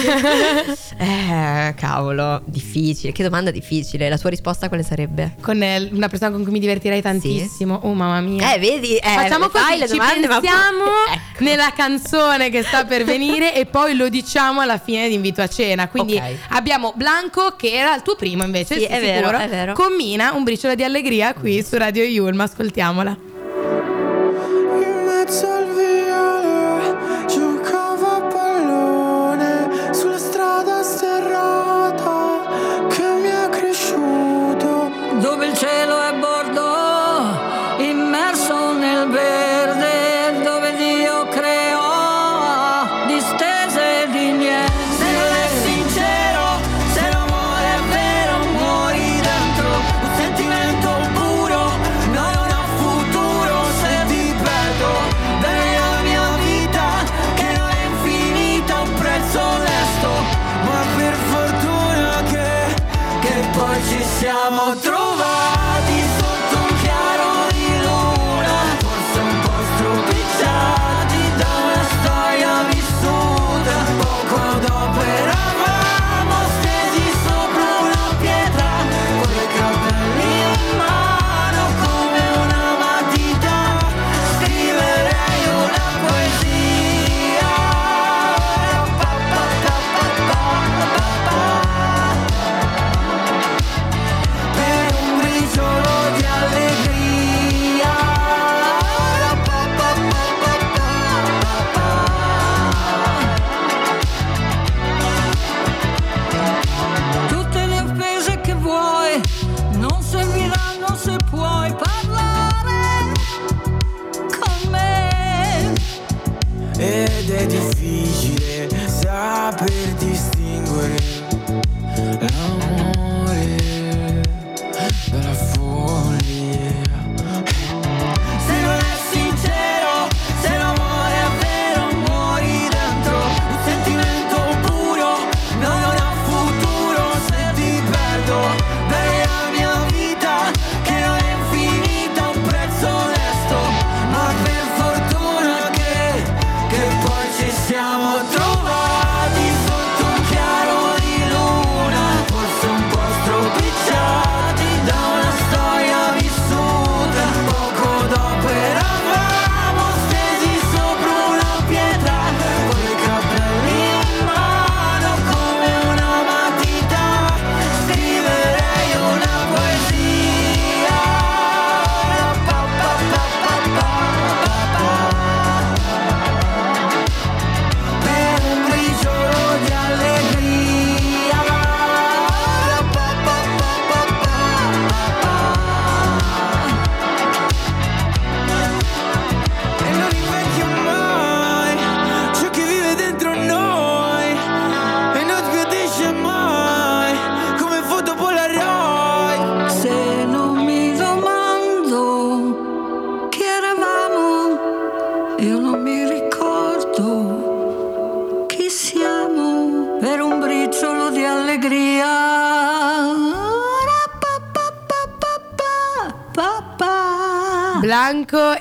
eh, 0.99 1.75
cavolo, 1.77 2.41
difficile. 2.45 3.13
Che 3.13 3.23
domanda 3.23 3.51
difficile. 3.51 4.09
La 4.09 4.19
tua 4.19 4.31
risposta 4.31 4.69
quale 4.69 4.83
sarebbe? 4.83 5.35
Con 5.41 5.63
eh, 5.63 5.89
una 5.93 6.09
persona 6.09 6.31
con 6.33 6.43
cui 6.43 6.53
mi 6.53 6.59
divertirei 6.61 7.03
tantissimo. 7.03 7.81
Oh 7.83 7.95
mamma 7.95 8.21
mia. 8.21 8.55
Eh, 8.55 8.59
vedi? 8.59 8.97
Eh, 8.97 9.03
Facciamo 9.03 9.49
così, 9.49 9.79
le 9.79 9.87
ci 9.89 9.97
domande, 9.97 10.27
ma- 10.29 10.41
pensiamo 10.41 10.85
Ecco. 11.13 11.45
nella 11.45 11.73
canzone 11.75 12.51
che 12.51 12.63
sta 12.63 12.85
per 12.85 13.05
venire 13.05 13.55
e 13.55 13.67
poi 13.67 13.95
lo 13.97 14.09
diciamo 14.09 14.61
alla 14.61 14.79
fine 14.79 15.09
di 15.09 15.15
invito 15.15 15.41
a 15.43 15.49
cena. 15.49 15.89
Quindi 15.89 16.15
Ok. 16.17 16.23
abbiamo 16.51 16.93
Blanco 16.97 17.55
che 17.57 17.71
era 17.73 17.95
il 17.95 18.03
tuo 18.03 18.15
primo 18.17 18.45
invece, 18.45 18.75
Sì, 18.75 18.81
sei 18.81 18.89
è 18.89 19.01
vero, 19.01 19.27
sicuro? 19.29 19.39
è 19.45 19.49
vero. 19.49 19.73
Con 19.75 19.95
Mina, 19.95 20.33
un 20.33 20.45
briciolo 20.45 20.75
di 20.75 20.85
allegria 20.85 21.35
qui 21.35 21.63
su 21.65 21.77
Radio 21.77 22.05
Yulma, 22.05 22.45
ascoltiamola. 22.45 23.17
In 24.77 25.05
mezzo 25.07 25.47
al 25.51 25.65
viale 25.75 26.06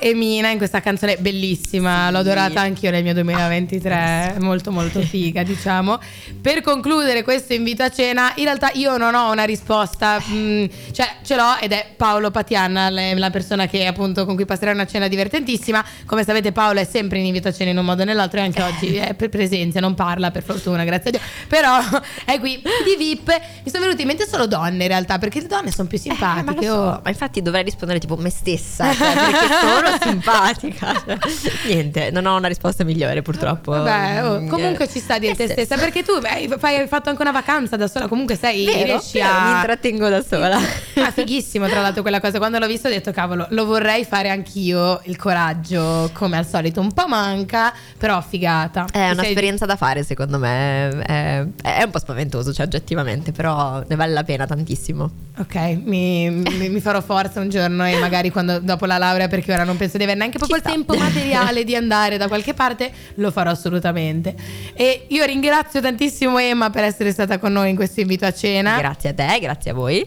E 0.06 0.14
Mina 0.14 0.52
in 0.52 0.58
questa 0.60 0.82
canzone 0.82 1.18
bellissima, 1.18 2.12
l'ho 2.12 2.20
adorata 2.20 2.62
anch'io 2.62 2.92
nel 2.92 3.02
mio 3.02 3.16
2023, 3.16 4.36
molto 4.40 4.72
molto 4.72 5.02
figa 5.02 5.42
diciamo. 5.42 5.98
Per 6.40 6.62
concludere 6.62 7.24
questo 7.24 7.54
invito 7.54 7.82
a 7.82 7.90
cena, 7.90 8.32
in 8.36 8.44
realtà 8.44 8.70
io 8.76 8.98
non 8.98 9.16
ho 9.16 9.32
una 9.32 9.46
risposta, 9.46 10.22
mm, 10.24 10.66
cioè 10.92 11.08
ce 11.24 11.36
l'ho 11.36 11.58
ed 11.60 11.72
è 11.72 11.88
Paolo 11.98 12.30
Patianna, 12.30 12.92
la 12.92 13.32
persona 13.32 13.66
che 13.66 13.88
appunto 13.88 14.26
con 14.26 14.36
cui 14.36 14.46
passerà 14.46 14.74
una 14.74 14.86
cena 14.86 15.08
divertentissima. 15.08 15.84
Come 16.06 16.24
sapete 16.24 16.52
Paolo 16.52 16.82
è 16.82 16.86
sempre 16.86 17.18
in 17.18 17.26
invito 17.26 17.48
a 17.48 17.52
cena 17.52 17.72
in 17.72 17.78
un 17.80 17.86
modo 17.86 18.04
o 18.04 18.06
nell'altro 18.06 18.38
e 18.38 18.44
anche 18.44 18.62
oggi 18.62 18.98
è 18.98 19.16
per 19.16 19.30
presenza, 19.30 19.80
non 19.80 19.96
parla 19.96 20.30
per 20.30 20.44
fortuna, 20.44 20.84
grazie 20.84 21.10
a 21.10 21.14
Dio, 21.14 21.22
però 21.48 21.80
è 22.26 22.38
qui 22.38 22.62
di 22.62 22.96
VIP. 22.96 23.42
Mi 23.64 23.72
sono 23.72 23.86
venuti 23.86 24.02
in 24.04 24.08
mente 24.08 24.28
solo 24.28 24.46
donne 24.46 24.84
in 24.84 24.88
realtà, 24.88 25.18
perché 25.18 25.42
le 25.42 25.48
donne 25.48 25.72
sono 25.72 25.88
più 25.88 25.98
Eh, 25.98 26.10
ma, 26.10 26.36
simpatiche. 26.36 26.66
so, 26.68 26.74
oh. 26.74 27.02
ma 27.04 27.10
infatti 27.10 27.42
dovrei 27.42 27.64
rispondere 27.64 27.98
tipo 27.98 28.16
me 28.18 28.30
stessa, 28.30 28.94
cioè, 28.94 29.14
perché 29.14 29.48
sono 29.60 29.94
simpatica. 30.02 30.94
Cioè, 31.06 31.18
niente, 31.68 32.12
non 32.12 32.26
ho 32.26 32.36
una 32.38 32.48
risposta 32.48 32.84
migliore 32.84 33.22
purtroppo. 33.22 33.72
Vabbè, 33.72 34.24
oh, 34.28 34.34
Mm, 34.42 34.48
comunque 34.50 34.86
eh, 34.86 34.90
ci 34.90 35.00
sta 35.00 35.16
a 35.16 35.20
dire 35.20 35.32
me 35.32 35.38
te 35.38 35.48
stessa 35.52 35.78
perché 35.78 36.04
tu 36.04 36.20
beh, 36.20 36.58
fai- 36.58 36.76
hai 36.78 36.88
fatto 36.88 37.10
anche 37.10 37.22
una 37.22 37.32
vacanza 37.32 37.76
da 37.78 37.88
sola, 37.88 38.08
comunque 38.08 38.36
sei 38.36 38.66
Vero, 38.66 38.84
riesci 38.84 39.18
vero, 39.20 39.30
mi 39.32 39.50
a 39.52 39.56
intrattengo 39.58 40.10
da 40.10 40.22
sola. 40.24 40.60
Ah, 41.06 41.12
fighissimo 41.12 41.68
tra 41.68 41.82
l'altro 41.82 42.02
quella 42.02 42.20
cosa. 42.22 42.38
Quando 42.40 42.58
l'ho 42.58 42.66
visto 42.68 42.88
ho 42.88 42.90
detto 42.92 43.12
cavolo, 43.12 43.46
lo 43.50 43.66
vorrei 43.66 44.06
fare 44.06 44.30
anch'io. 44.30 45.02
Il 45.04 45.18
coraggio, 45.18 46.10
come 46.14 46.38
al 46.38 46.48
solito, 46.48 46.80
un 46.82 46.94
po' 46.94 47.06
manca, 47.08 47.72
però 47.98 48.20
figata. 48.22 48.86
È 48.86 48.92
Ti 48.92 48.98
sei- 49.00 49.12
un'esperienza 49.12 49.66
da 49.66 49.76
fare, 49.76 50.04
secondo 50.04 50.40
me. 50.40 50.90
È, 51.02 51.46
è 51.62 51.84
un 51.84 51.92
po' 51.92 52.00
spaventoso, 52.00 52.54
cioè, 52.54 52.66
oggettivamente, 52.66 53.32
però 53.34 53.84
ne 53.88 53.96
vale 53.96 54.14
la 54.14 54.24
pena 54.24 54.48
tantissimo. 54.48 55.12
Ok, 55.38 55.56
mi, 55.84 56.30
mi- 56.30 56.70
mi 56.70 56.80
farò 56.80 57.02
forza 57.02 57.40
un 57.42 57.50
giorno 57.50 57.86
e 57.86 57.98
magari 58.00 58.32
quando, 58.32 58.60
dopo 58.60 58.86
la 58.86 58.98
laurea, 58.98 59.28
perché 59.28 59.52
ora 59.54 59.64
non 59.66 59.76
penso 59.76 59.85
di 59.98 60.04
avere 60.04 60.18
neanche 60.18 60.38
proprio 60.38 60.60
Ci 60.60 60.64
il 60.64 60.70
sta. 60.72 60.78
tempo 60.78 60.96
materiale 60.96 61.64
di 61.64 61.76
andare 61.76 62.18
da 62.18 62.28
qualche 62.28 62.54
parte, 62.54 62.92
lo 63.16 63.32
farò 63.32 63.52
assolutamente. 63.52 64.34
E 64.74 65.06
io 65.10 65.24
ringrazio 65.26 65.82
tantissimo 65.82 66.38
Emma 66.40 66.70
per 66.70 66.84
essere 66.84 67.12
stata 67.12 67.38
con 67.38 67.52
noi 67.54 67.70
in 67.70 67.76
questo 67.76 68.02
invito 68.02 68.26
a 68.26 68.34
cena. 68.34 68.78
Grazie 68.78 69.10
a 69.10 69.14
te, 69.14 69.38
grazie 69.40 69.72
a 69.72 69.74
voi. 69.74 70.04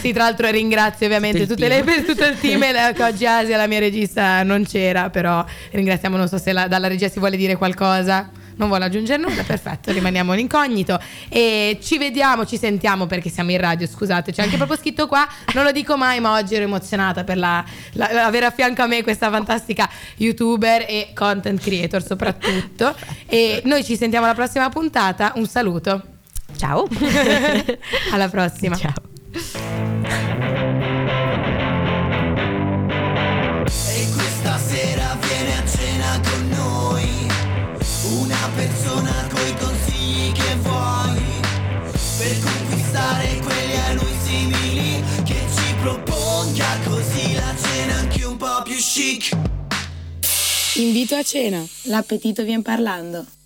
Sì, 0.00 0.12
tra 0.12 0.24
l'altro 0.24 0.48
ringrazio 0.50 1.06
ovviamente 1.06 1.46
Tutto 1.46 1.66
le, 1.66 1.82
tutto 2.04 2.24
il 2.24 2.38
team 2.38 2.60
che 2.94 3.02
oggi 3.02 3.26
Asia, 3.26 3.56
la 3.56 3.66
mia 3.66 3.78
regista, 3.78 4.42
non 4.42 4.64
c'era, 4.64 5.10
però 5.10 5.44
ringraziamo, 5.70 6.16
non 6.16 6.28
so 6.28 6.38
se 6.38 6.52
la- 6.52 6.68
dalla 6.68 6.88
regia 6.88 7.08
si 7.08 7.18
vuole 7.18 7.36
dire 7.36 7.56
qualcosa. 7.56 8.30
Non 8.60 8.68
vuole 8.68 8.84
aggiungere 8.84 9.22
nulla, 9.22 9.42
perfetto, 9.42 9.90
rimaniamo 9.90 10.34
in 10.34 10.40
incognito 10.40 11.00
e 11.30 11.78
ci 11.82 11.96
vediamo, 11.96 12.44
ci 12.44 12.58
sentiamo 12.58 13.06
perché 13.06 13.30
siamo 13.30 13.52
in 13.52 13.58
radio, 13.58 13.86
scusate, 13.86 14.32
c'è 14.32 14.42
anche 14.42 14.58
proprio 14.58 14.76
scritto 14.76 15.06
qua, 15.06 15.26
non 15.54 15.64
lo 15.64 15.72
dico 15.72 15.96
mai, 15.96 16.20
ma 16.20 16.34
oggi 16.34 16.56
ero 16.56 16.64
emozionata 16.64 17.24
per 17.24 17.38
la, 17.38 17.64
la- 17.92 18.26
avere 18.26 18.44
a 18.44 18.50
fianco 18.50 18.82
a 18.82 18.86
me 18.86 19.02
questa 19.02 19.30
fantastica 19.30 19.88
youtuber 20.18 20.84
e 20.86 21.12
content 21.14 21.58
creator 21.58 22.04
soprattutto. 22.04 22.94
E 23.26 23.62
noi 23.64 23.82
ci 23.82 23.96
sentiamo 23.96 24.26
alla 24.26 24.34
prossima 24.34 24.68
puntata, 24.68 25.32
un 25.36 25.46
saluto, 25.46 26.02
Ciao. 26.58 26.86
alla 28.12 28.28
prossima. 28.28 28.76
Ciao. 28.76 30.68
Proponga 45.80 46.78
così 46.84 47.34
la 47.34 47.54
cena 47.56 47.94
anche 47.96 48.24
un 48.24 48.36
po' 48.36 48.62
più 48.62 48.76
chic 48.76 49.36
Invito 50.76 51.16
a 51.16 51.22
cena. 51.22 51.62
L'appetito 51.84 52.44
vien 52.44 52.62
parlando. 52.62 53.26